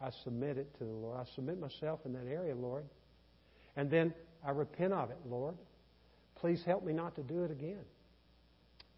I 0.00 0.10
submit 0.24 0.58
it 0.58 0.72
to 0.78 0.84
the 0.84 0.90
Lord. 0.90 1.18
I 1.18 1.24
submit 1.34 1.58
myself 1.60 2.00
in 2.04 2.12
that 2.12 2.26
area, 2.26 2.54
Lord. 2.54 2.84
And 3.76 3.90
then 3.90 4.14
I 4.46 4.50
repent 4.50 4.92
of 4.92 5.10
it, 5.10 5.18
Lord. 5.28 5.54
Please 6.36 6.62
help 6.64 6.84
me 6.84 6.92
not 6.92 7.16
to 7.16 7.22
do 7.22 7.42
it 7.42 7.50
again. 7.50 7.84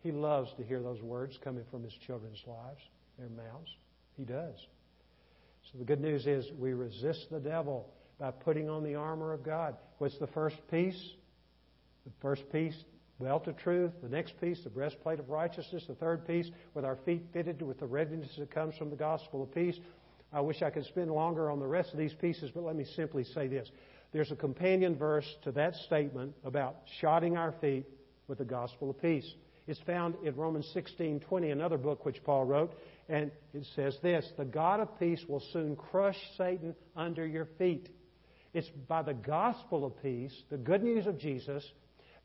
He 0.03 0.13
loves 0.13 0.51
to 0.57 0.63
hear 0.63 0.83
those 0.83 1.03
words 1.03 1.39
coming 1.43 1.65
from 1.71 1.83
his 1.83 1.93
children's 2.07 2.43
lives, 2.47 2.81
their 3.19 3.29
mouths. 3.29 3.71
He 4.17 4.25
does. 4.25 4.57
So 5.71 5.79
the 5.79 5.85
good 5.85 6.01
news 6.01 6.27
is 6.27 6.51
we 6.59 6.73
resist 6.73 7.27
the 7.31 7.39
devil 7.39 7.93
by 8.19 8.31
putting 8.31 8.69
on 8.69 8.83
the 8.83 8.95
armor 8.95 9.33
of 9.33 9.45
God. 9.45 9.77
What's 9.99 10.19
the 10.19 10.27
first 10.29 10.57
piece? 10.71 11.01
The 12.05 12.13
first 12.21 12.51
piece, 12.51 12.75
belt 13.21 13.47
of 13.47 13.57
truth. 13.59 13.93
The 14.03 14.09
next 14.09 14.41
piece, 14.41 14.63
the 14.65 14.71
breastplate 14.71 15.21
of 15.21 15.29
righteousness. 15.29 15.85
The 15.87 15.95
third 15.95 16.27
piece, 16.27 16.51
with 16.75 16.85
our 16.85 16.97
feet 17.05 17.23
fitted 17.33 17.61
with 17.63 17.79
the 17.79 17.87
readiness 17.87 18.35
that 18.39 18.51
comes 18.51 18.77
from 18.77 18.91
the 18.91 18.97
gospel 18.97 19.43
of 19.43 19.55
peace. 19.55 19.79
I 20.33 20.41
wish 20.41 20.63
I 20.63 20.71
could 20.71 20.87
spend 20.87 21.11
longer 21.11 21.51
on 21.51 21.59
the 21.59 21.67
rest 21.67 21.93
of 21.93 21.99
these 21.99 22.15
pieces, 22.15 22.51
but 22.55 22.65
let 22.65 22.77
me 22.77 22.85
simply 22.97 23.25
say 23.25 23.49
this. 23.49 23.69
There's 24.13 24.33
a 24.33 24.37
companion 24.37 24.97
verse 24.97 25.27
to 25.45 25.53
that 25.53 25.75
statement 25.75 26.35
about 26.45 26.77
shodding 27.01 27.37
our 27.37 27.53
feet 27.61 27.87
with 28.29 28.39
the 28.39 28.45
gospel 28.45 28.91
of 28.91 29.01
peace. 29.01 29.29
It's 29.71 29.79
found 29.83 30.17
in 30.25 30.35
Romans 30.35 30.69
16:20, 30.75 31.53
another 31.53 31.79
book 31.79 32.05
which 32.05 32.25
Paul 32.25 32.45
wrote, 32.45 32.75
and 33.09 33.31
it 33.55 33.65
says 33.77 33.97
this, 34.01 34.29
"The 34.37 34.45
God 34.45 34.81
of 34.81 34.99
peace 34.99 35.25
will 35.29 35.39
soon 35.39 35.77
crush 35.77 36.19
Satan 36.37 36.75
under 36.97 37.25
your 37.25 37.45
feet." 37.45 37.89
It's 38.53 38.69
by 38.69 39.03
the 39.03 39.15
gospel 39.15 39.85
of 39.85 39.97
peace, 40.03 40.43
the 40.49 40.59
good 40.59 40.83
news 40.83 41.07
of 41.07 41.19
Jesus, 41.19 41.73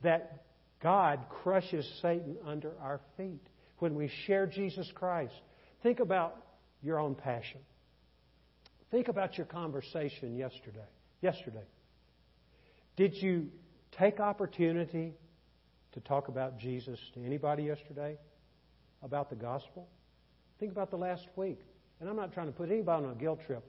that 0.01 0.43
God 0.79 1.23
crushes 1.29 1.87
Satan 2.01 2.35
under 2.43 2.75
our 2.79 2.97
feet 3.15 3.47
when 3.77 3.93
we 3.93 4.07
share 4.07 4.47
Jesus 4.47 4.91
Christ. 4.93 5.39
Think 5.83 5.99
about 5.99 6.43
your 6.81 6.97
own 6.97 7.13
passion. 7.13 7.61
Think 8.89 9.07
about 9.07 9.37
your 9.37 9.45
conversation 9.45 10.35
yesterday. 10.35 10.87
Yesterday. 11.21 11.67
Did 12.95 13.13
you 13.21 13.51
take 13.91 14.19
opportunity 14.19 15.15
to 15.95 15.99
talk 16.01 16.27
about 16.27 16.59
Jesus 16.59 16.99
to 17.15 17.25
anybody 17.25 17.63
yesterday? 17.63 18.17
About 19.01 19.29
the 19.29 19.35
gospel? 19.35 19.87
Think 20.59 20.71
about 20.71 20.91
the 20.91 20.97
last 20.97 21.27
week. 21.35 21.59
And 21.99 22.09
I'm 22.09 22.15
not 22.15 22.33
trying 22.33 22.47
to 22.47 22.51
put 22.51 22.69
anybody 22.69 23.05
on 23.05 23.11
a 23.11 23.15
guilt 23.15 23.39
trip. 23.47 23.63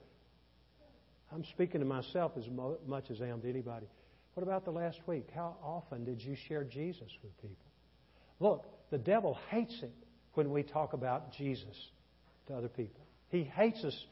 I'm 1.33 1.43
speaking 1.45 1.79
to 1.79 1.85
myself 1.85 2.33
as 2.37 2.45
much 2.85 3.09
as 3.09 3.21
I 3.21 3.27
am 3.27 3.41
to 3.41 3.49
anybody. 3.49 3.87
What 4.33 4.43
about 4.43 4.65
the 4.65 4.71
last 4.71 4.99
week? 5.07 5.29
How 5.33 5.55
often 5.63 6.05
did 6.05 6.21
you 6.21 6.35
share 6.47 6.63
Jesus 6.63 7.09
with 7.23 7.35
people? 7.41 7.65
Look, 8.39 8.65
the 8.91 8.97
devil 8.97 9.37
hates 9.49 9.75
it 9.81 9.91
when 10.33 10.51
we 10.51 10.63
talk 10.63 10.93
about 10.93 11.33
Jesus 11.33 11.75
to 12.47 12.55
other 12.55 12.67
people. 12.67 13.01
He 13.29 13.43
hates 13.43 13.83
us 13.83 14.05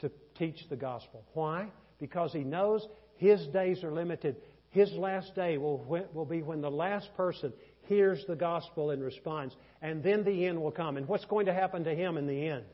to 0.00 0.10
teach 0.36 0.68
the 0.68 0.76
gospel. 0.76 1.24
Why? 1.34 1.68
Because 1.98 2.32
he 2.32 2.40
knows 2.40 2.86
his 3.16 3.46
days 3.48 3.84
are 3.84 3.92
limited. 3.92 4.36
His 4.70 4.92
last 4.92 5.34
day 5.34 5.58
will, 5.58 5.78
will 6.12 6.24
be 6.24 6.42
when 6.42 6.60
the 6.60 6.70
last 6.70 7.14
person 7.16 7.52
hears 7.88 8.24
the 8.26 8.36
gospel 8.36 8.90
and 8.90 9.02
responds, 9.02 9.56
and 9.82 10.02
then 10.02 10.22
the 10.24 10.46
end 10.46 10.62
will 10.62 10.70
come. 10.70 10.96
And 10.96 11.08
what's 11.08 11.24
going 11.24 11.46
to 11.46 11.52
happen 11.52 11.84
to 11.84 11.94
him 11.94 12.16
in 12.16 12.26
the 12.26 12.48
end? 12.48 12.64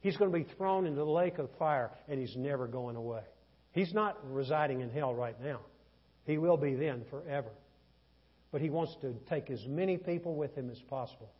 He's 0.00 0.16
going 0.16 0.32
to 0.32 0.36
be 0.36 0.44
thrown 0.56 0.86
into 0.86 0.98
the 0.98 1.06
lake 1.06 1.38
of 1.38 1.48
fire, 1.58 1.90
and 2.08 2.18
he's 2.20 2.36
never 2.36 2.66
going 2.66 2.96
away. 2.96 3.22
He's 3.70 3.94
not 3.94 4.18
residing 4.30 4.80
in 4.80 4.90
hell 4.90 5.14
right 5.14 5.40
now. 5.40 5.60
He 6.26 6.38
will 6.38 6.56
be 6.56 6.74
then 6.74 7.04
forever. 7.08 7.50
But 8.50 8.60
he 8.60 8.70
wants 8.70 8.96
to 9.00 9.14
take 9.28 9.50
as 9.50 9.64
many 9.66 9.96
people 9.96 10.34
with 10.34 10.54
him 10.56 10.70
as 10.70 10.80
possible 10.90 11.30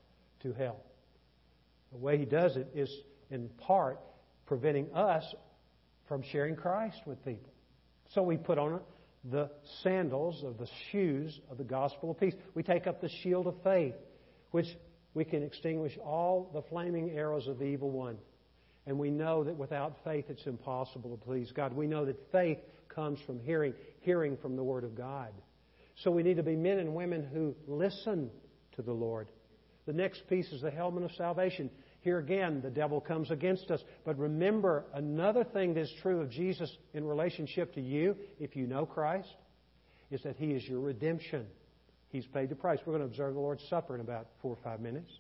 to 0.43 0.53
hell. 0.53 0.81
The 1.93 1.99
way 1.99 2.19
he 2.19 2.25
does 2.25 2.57
it 2.57 2.69
is, 2.75 2.91
in 3.31 3.49
part, 3.59 4.01
preventing 4.47 4.93
us 4.95 5.25
from 6.07 6.23
sharing 6.23 6.57
Christ 6.57 7.01
with 7.07 7.25
people. 7.25 7.53
So 8.15 8.23
we 8.23 8.37
put 8.37 8.59
on 8.59 8.81
the 9.31 9.51
sandals 9.83 10.43
of 10.45 10.59
the 10.59 10.69
shoes 10.91 11.41
of 11.51 11.59
the 11.59 11.65
gospel 11.65 12.11
of 12.11 12.21
peace. 12.21 12.35
We 12.55 12.63
take 12.63 12.87
up 12.87 13.01
the 13.01 13.09
shield 13.23 13.47
of 13.47 13.55
faith, 13.63 13.95
which 14.51 14.67
we 15.15 15.25
can 15.25 15.43
extinguish 15.43 15.97
all 16.05 16.51
the 16.53 16.63
flaming 16.63 17.11
arrows 17.11 17.47
of 17.49 17.59
the 17.59 17.65
evil 17.65 17.91
one. 17.91 18.19
And 18.87 18.99
we 18.99 19.11
know 19.11 19.45
that 19.45 19.57
without 19.57 19.97
faith 20.05 20.27
it's 20.29 20.47
impossible 20.47 21.17
to 21.17 21.25
please 21.25 21.51
God. 21.53 21.73
We 21.73 21.87
know 21.87 22.05
that 22.05 22.21
faith 22.33 22.59
comes 22.89 23.19
from 23.27 23.41
hearing, 23.41 23.75
hearing 24.01 24.37
from 24.37 24.57
the 24.57 24.63
Word 24.63 24.85
of 24.85 24.95
God. 24.95 25.33
So 26.03 26.11
we 26.11 26.23
need 26.23 26.37
to 26.37 26.43
be 26.43 26.57
men 26.57 26.79
and 26.79 26.95
women 26.95 27.25
who 27.25 27.55
listen 27.67 28.31
to 28.77 28.83
the 28.83 28.93
Lord. 28.93 29.29
The 29.87 29.93
next 29.93 30.29
piece 30.29 30.51
is 30.53 30.63
the 30.63 30.71
helmet 30.71 31.05
of 31.05 31.13
salvation. 31.13 31.71
Here 32.05 32.19
again, 32.19 32.61
the 32.61 32.69
devil 32.69 33.01
comes 33.01 33.31
against 33.31 33.71
us. 33.71 33.81
But 34.05 34.19
remember, 34.19 34.85
another 34.93 35.43
thing 35.43 35.73
that's 35.73 35.91
true 36.03 36.21
of 36.21 36.29
Jesus 36.29 36.71
in 36.93 37.03
relationship 37.03 37.73
to 37.77 37.81
you, 37.81 38.15
if 38.39 38.55
you 38.55 38.67
know 38.67 38.85
Christ, 38.85 39.35
is 40.11 40.23
that 40.25 40.37
He 40.37 40.49
is 40.49 40.63
your 40.69 40.81
redemption. 40.81 41.47
He's 42.11 42.27
paid 42.27 42.51
the 42.51 42.57
price. 42.57 42.79
We're 42.85 42.93
going 42.93 43.09
to 43.09 43.09
observe 43.09 43.33
the 43.33 43.41
Lord's 43.41 43.67
Supper 43.71 43.95
in 43.95 44.03
about 44.03 44.27
four 44.43 44.53
or 44.53 44.59
five 44.63 44.81
minutes. 44.81 45.11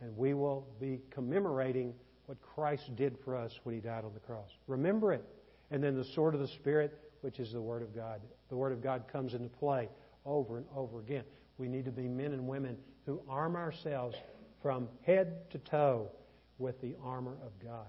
And 0.00 0.16
we 0.16 0.32
will 0.32 0.66
be 0.80 1.02
commemorating 1.10 1.92
what 2.24 2.38
Christ 2.40 2.96
did 2.96 3.18
for 3.22 3.36
us 3.36 3.52
when 3.64 3.74
He 3.74 3.80
died 3.82 4.06
on 4.06 4.14
the 4.14 4.20
cross. 4.20 4.48
Remember 4.66 5.12
it. 5.12 5.26
And 5.70 5.84
then 5.84 5.94
the 5.94 6.06
sword 6.14 6.34
of 6.34 6.40
the 6.40 6.48
Spirit, 6.48 6.98
which 7.20 7.38
is 7.38 7.52
the 7.52 7.60
Word 7.60 7.82
of 7.82 7.94
God. 7.94 8.22
The 8.48 8.56
Word 8.56 8.72
of 8.72 8.82
God 8.82 9.04
comes 9.12 9.34
into 9.34 9.50
play 9.50 9.90
over 10.24 10.56
and 10.56 10.64
over 10.74 11.00
again. 11.00 11.24
We 11.58 11.68
need 11.68 11.84
to 11.84 11.92
be 11.92 12.08
men 12.08 12.32
and 12.32 12.48
women 12.48 12.78
who 13.04 13.20
arm 13.28 13.56
ourselves 13.56 14.16
from 14.62 14.88
head 15.04 15.50
to 15.50 15.58
toe 15.58 16.10
with 16.58 16.80
the 16.80 16.94
armor 17.04 17.36
of 17.44 17.52
God. 17.62 17.86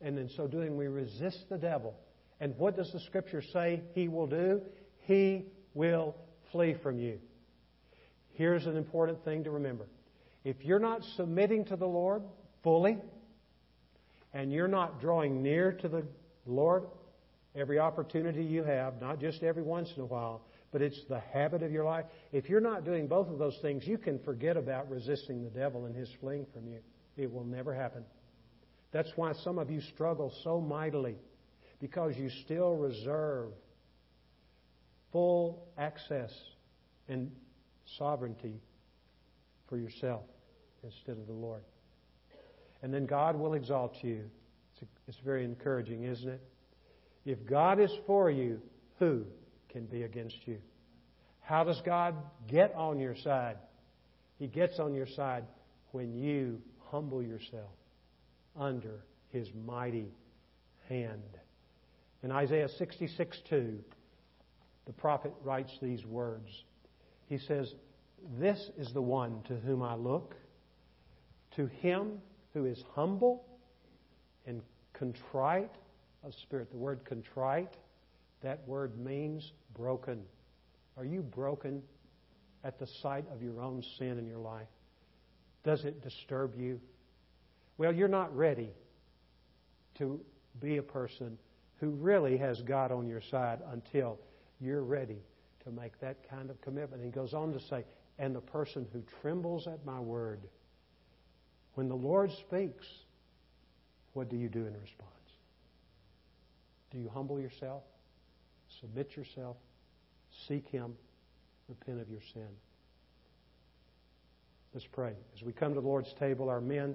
And 0.00 0.18
in 0.18 0.28
so 0.28 0.46
doing, 0.46 0.76
we 0.76 0.86
resist 0.86 1.48
the 1.48 1.58
devil. 1.58 1.94
And 2.40 2.56
what 2.56 2.76
does 2.76 2.92
the 2.92 3.00
Scripture 3.00 3.42
say 3.42 3.82
he 3.94 4.08
will 4.08 4.26
do? 4.26 4.62
He 5.06 5.46
will 5.74 6.14
flee 6.52 6.74
from 6.82 6.98
you. 6.98 7.18
Here's 8.34 8.66
an 8.66 8.76
important 8.76 9.24
thing 9.24 9.44
to 9.44 9.50
remember. 9.50 9.86
If 10.44 10.64
you're 10.64 10.78
not 10.78 11.02
submitting 11.16 11.64
to 11.66 11.76
the 11.76 11.86
Lord 11.86 12.22
fully, 12.62 12.98
and 14.32 14.52
you're 14.52 14.68
not 14.68 15.00
drawing 15.00 15.42
near 15.42 15.72
to 15.72 15.88
the 15.88 16.04
Lord 16.46 16.84
every 17.54 17.78
opportunity 17.78 18.44
you 18.44 18.62
have, 18.62 19.00
not 19.00 19.18
just 19.20 19.42
every 19.42 19.62
once 19.62 19.90
in 19.96 20.02
a 20.02 20.06
while, 20.06 20.42
but 20.72 20.82
it's 20.82 21.02
the 21.08 21.20
habit 21.32 21.62
of 21.62 21.72
your 21.72 21.84
life. 21.84 22.04
If 22.32 22.48
you're 22.48 22.60
not 22.60 22.84
doing 22.84 23.06
both 23.06 23.28
of 23.28 23.38
those 23.38 23.58
things, 23.62 23.86
you 23.86 23.98
can 23.98 24.18
forget 24.20 24.56
about 24.56 24.90
resisting 24.90 25.42
the 25.42 25.50
devil 25.50 25.86
and 25.86 25.96
his 25.96 26.10
fleeing 26.20 26.46
from 26.52 26.66
you. 26.68 26.78
It 27.16 27.32
will 27.32 27.44
never 27.44 27.74
happen. 27.74 28.04
That's 28.92 29.10
why 29.16 29.32
some 29.44 29.58
of 29.58 29.70
you 29.70 29.80
struggle 29.80 30.32
so 30.44 30.60
mightily, 30.60 31.16
because 31.80 32.16
you 32.16 32.30
still 32.44 32.74
reserve 32.74 33.50
full 35.12 35.66
access 35.76 36.32
and 37.08 37.30
sovereignty 37.96 38.60
for 39.68 39.78
yourself 39.78 40.22
instead 40.82 41.18
of 41.18 41.26
the 41.26 41.32
Lord. 41.32 41.62
And 42.82 42.92
then 42.92 43.06
God 43.06 43.36
will 43.36 43.54
exalt 43.54 43.96
you. 44.02 44.24
It's, 45.08 45.18
very 45.24 45.44
encouraging, 45.44 46.04
isn't 46.04 46.28
it? 46.28 46.40
If 47.24 47.44
God 47.44 47.80
is 47.80 47.90
for 48.06 48.30
you, 48.30 48.60
who 49.00 49.24
can 49.68 49.86
be 49.86 50.02
against 50.02 50.36
you. 50.46 50.58
How 51.40 51.64
does 51.64 51.80
God 51.84 52.14
get 52.46 52.74
on 52.74 52.98
your 52.98 53.16
side? 53.16 53.56
He 54.38 54.46
gets 54.46 54.78
on 54.78 54.94
your 54.94 55.06
side 55.06 55.44
when 55.92 56.14
you 56.14 56.60
humble 56.90 57.22
yourself 57.22 57.70
under 58.56 59.04
His 59.30 59.48
mighty 59.66 60.12
hand. 60.88 61.22
In 62.22 62.32
Isaiah 62.32 62.68
66 62.68 63.38
2, 63.48 63.78
the 64.86 64.92
prophet 64.92 65.32
writes 65.44 65.72
these 65.80 66.04
words. 66.04 66.64
He 67.28 67.38
says, 67.38 67.74
This 68.38 68.70
is 68.76 68.92
the 68.92 69.02
one 69.02 69.42
to 69.48 69.54
whom 69.56 69.82
I 69.82 69.94
look, 69.94 70.34
to 71.56 71.66
him 71.66 72.18
who 72.54 72.64
is 72.64 72.82
humble 72.94 73.44
and 74.46 74.62
contrite 74.94 75.70
of 76.24 76.32
spirit. 76.42 76.70
The 76.70 76.78
word 76.78 77.04
contrite 77.04 77.74
that 78.42 78.66
word 78.66 78.98
means 78.98 79.52
broken. 79.74 80.22
Are 80.96 81.04
you 81.04 81.22
broken 81.22 81.82
at 82.64 82.78
the 82.78 82.86
sight 82.86 83.24
of 83.32 83.42
your 83.42 83.60
own 83.60 83.82
sin 83.98 84.18
in 84.18 84.26
your 84.26 84.38
life? 84.38 84.68
Does 85.64 85.84
it 85.84 86.02
disturb 86.02 86.54
you? 86.56 86.80
Well, 87.76 87.92
you're 87.92 88.08
not 88.08 88.34
ready 88.36 88.70
to 89.98 90.20
be 90.60 90.76
a 90.76 90.82
person 90.82 91.38
who 91.80 91.90
really 91.90 92.36
has 92.38 92.60
God 92.62 92.90
on 92.90 93.06
your 93.06 93.20
side 93.20 93.60
until 93.72 94.18
you're 94.60 94.82
ready 94.82 95.18
to 95.64 95.70
make 95.70 95.98
that 96.00 96.28
kind 96.28 96.50
of 96.50 96.60
commitment. 96.60 97.04
He 97.04 97.10
goes 97.10 97.34
on 97.34 97.52
to 97.52 97.60
say, 97.60 97.84
and 98.18 98.34
the 98.34 98.40
person 98.40 98.86
who 98.92 99.02
trembles 99.20 99.66
at 99.66 99.84
my 99.84 100.00
word. 100.00 100.40
When 101.74 101.88
the 101.88 101.94
Lord 101.94 102.32
speaks, 102.32 102.86
what 104.14 104.28
do 104.28 104.36
you 104.36 104.48
do 104.48 104.66
in 104.66 104.72
response? 104.80 105.12
Do 106.90 106.98
you 106.98 107.08
humble 107.12 107.38
yourself? 107.38 107.82
Submit 108.80 109.16
yourself. 109.16 109.56
Seek 110.46 110.68
Him. 110.68 110.94
Repent 111.68 112.00
of 112.00 112.08
your 112.08 112.20
sin. 112.32 112.48
Let's 114.72 114.86
pray. 114.86 115.12
As 115.34 115.42
we 115.42 115.52
come 115.52 115.74
to 115.74 115.80
the 115.80 115.86
Lord's 115.86 116.12
table, 116.18 116.48
our 116.48 116.60
men 116.60 116.94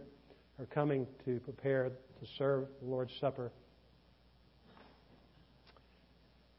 are 0.60 0.66
coming 0.66 1.08
to 1.26 1.40
prepare 1.40 1.90
to 1.90 2.28
serve 2.38 2.68
the 2.82 2.88
Lord's 2.88 3.14
Supper. 3.20 3.52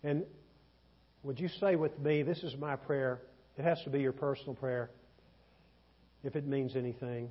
And 0.02 0.24
would 1.22 1.40
you 1.40 1.48
say 1.48 1.76
with 1.76 1.98
me, 1.98 2.22
this 2.22 2.42
is 2.42 2.56
my 2.56 2.76
prayer. 2.76 3.20
It 3.56 3.62
has 3.62 3.82
to 3.84 3.90
be 3.90 4.00
your 4.00 4.12
personal 4.12 4.54
prayer, 4.54 4.90
if 6.22 6.36
it 6.36 6.46
means 6.46 6.76
anything. 6.76 7.30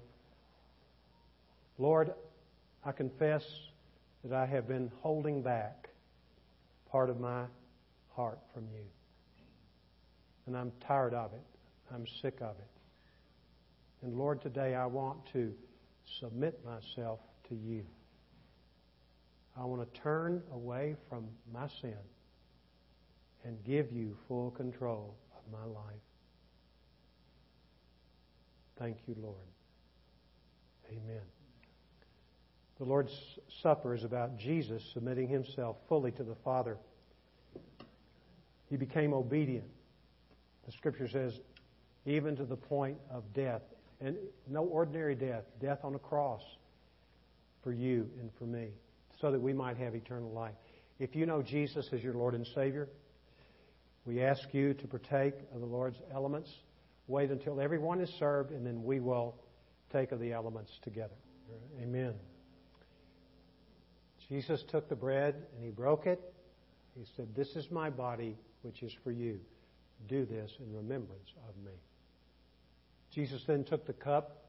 Lord, 1.78 2.14
I 2.86 2.92
confess 2.92 3.44
that 4.24 4.34
I 4.34 4.46
have 4.46 4.68
been 4.68 4.92
holding 5.02 5.42
back 5.42 5.90
part 6.90 7.10
of 7.10 7.20
my 7.20 7.44
heart 8.16 8.40
from 8.54 8.64
you. 8.74 8.84
And 10.46 10.58
I'm 10.58 10.72
tired 10.86 11.14
of 11.14 11.34
it. 11.34 11.42
I'm 11.94 12.06
sick 12.22 12.38
of 12.42 12.56
it. 12.58 12.74
And 14.02 14.18
Lord, 14.18 14.42
today 14.42 14.76
I 14.76 14.86
want 14.86 15.26
to 15.34 15.54
submit 16.20 16.60
myself 16.66 17.20
to 17.50 17.56
you. 17.56 17.84
I 19.58 19.64
want 19.66 19.82
to 19.82 20.02
turn 20.02 20.42
away 20.52 20.96
from 21.10 21.28
my 21.54 21.68
sin 21.82 21.96
and 23.46 23.64
give 23.64 23.92
you 23.92 24.18
full 24.28 24.52
control 24.52 25.16
of 25.36 25.52
my 25.52 25.66
life. 25.66 26.02
Thank 28.80 28.98
you, 29.08 29.16
Lord. 29.22 29.36
Amen. 30.90 31.22
The 32.80 32.86
Lord's 32.86 33.14
Supper 33.62 33.94
is 33.94 34.04
about 34.04 34.38
Jesus 34.38 34.84
submitting 34.94 35.28
himself 35.28 35.78
fully 35.88 36.12
to 36.12 36.24
the 36.24 36.36
Father. 36.44 36.78
He 38.74 38.78
became 38.78 39.14
obedient. 39.14 39.68
The 40.66 40.72
Scripture 40.72 41.08
says, 41.08 41.40
even 42.08 42.36
to 42.38 42.44
the 42.44 42.56
point 42.56 42.98
of 43.12 43.24
death. 43.32 43.62
And 44.02 44.18
no 44.50 44.64
ordinary 44.64 45.14
death, 45.14 45.44
death 45.62 45.78
on 45.84 45.94
a 45.94 46.00
cross 46.00 46.42
for 47.64 47.72
you 47.72 48.10
and 48.20 48.32
for 48.40 48.46
me, 48.46 48.70
so 49.22 49.32
that 49.32 49.40
we 49.40 49.54
might 49.54 49.78
have 49.78 49.94
eternal 49.94 50.32
life. 50.32 50.56
If 50.98 51.16
you 51.16 51.28
know 51.28 51.44
Jesus 51.44 51.88
as 51.94 52.02
your 52.02 52.16
Lord 52.16 52.34
and 52.34 52.48
Savior, 52.56 52.90
we 54.06 54.24
ask 54.24 54.52
you 54.54 54.74
to 54.74 54.88
partake 54.88 55.36
of 55.54 55.60
the 55.60 55.68
Lord's 55.68 56.02
elements. 56.12 56.50
Wait 57.06 57.30
until 57.30 57.62
everyone 57.62 58.02
is 58.02 58.10
served, 58.18 58.50
and 58.50 58.66
then 58.66 58.84
we 58.84 59.00
will 59.00 59.36
take 59.92 60.12
of 60.12 60.20
the 60.20 60.34
elements 60.34 60.72
together. 60.82 61.14
Amen. 61.80 62.16
Jesus 64.28 64.64
took 64.72 64.90
the 64.90 64.96
bread 64.96 65.36
and 65.54 65.64
he 65.64 65.70
broke 65.70 66.08
it. 66.08 66.20
He 66.96 67.06
said, 67.16 67.36
This 67.36 67.50
is 67.56 67.70
my 67.70 67.92
body, 67.92 68.36
which 68.64 68.84
is 68.84 68.94
for 69.04 69.12
you. 69.12 69.40
Do 70.08 70.26
this 70.26 70.52
in 70.60 70.74
remembrance 70.74 71.34
of 71.48 71.56
me. 71.64 71.72
Jesus 73.12 73.44
then 73.46 73.64
took 73.64 73.86
the 73.86 73.94
cup. 73.94 74.46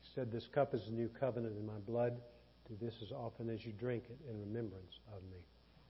He 0.00 0.08
said, 0.14 0.30
This 0.30 0.46
cup 0.46 0.74
is 0.74 0.86
the 0.86 0.92
new 0.92 1.08
covenant 1.08 1.56
in 1.58 1.66
my 1.66 1.78
blood. 1.86 2.20
Do 2.68 2.76
this 2.80 2.94
as 3.02 3.12
often 3.12 3.50
as 3.50 3.66
you 3.66 3.72
drink 3.72 4.04
it 4.08 4.18
in 4.30 4.40
remembrance 4.40 5.00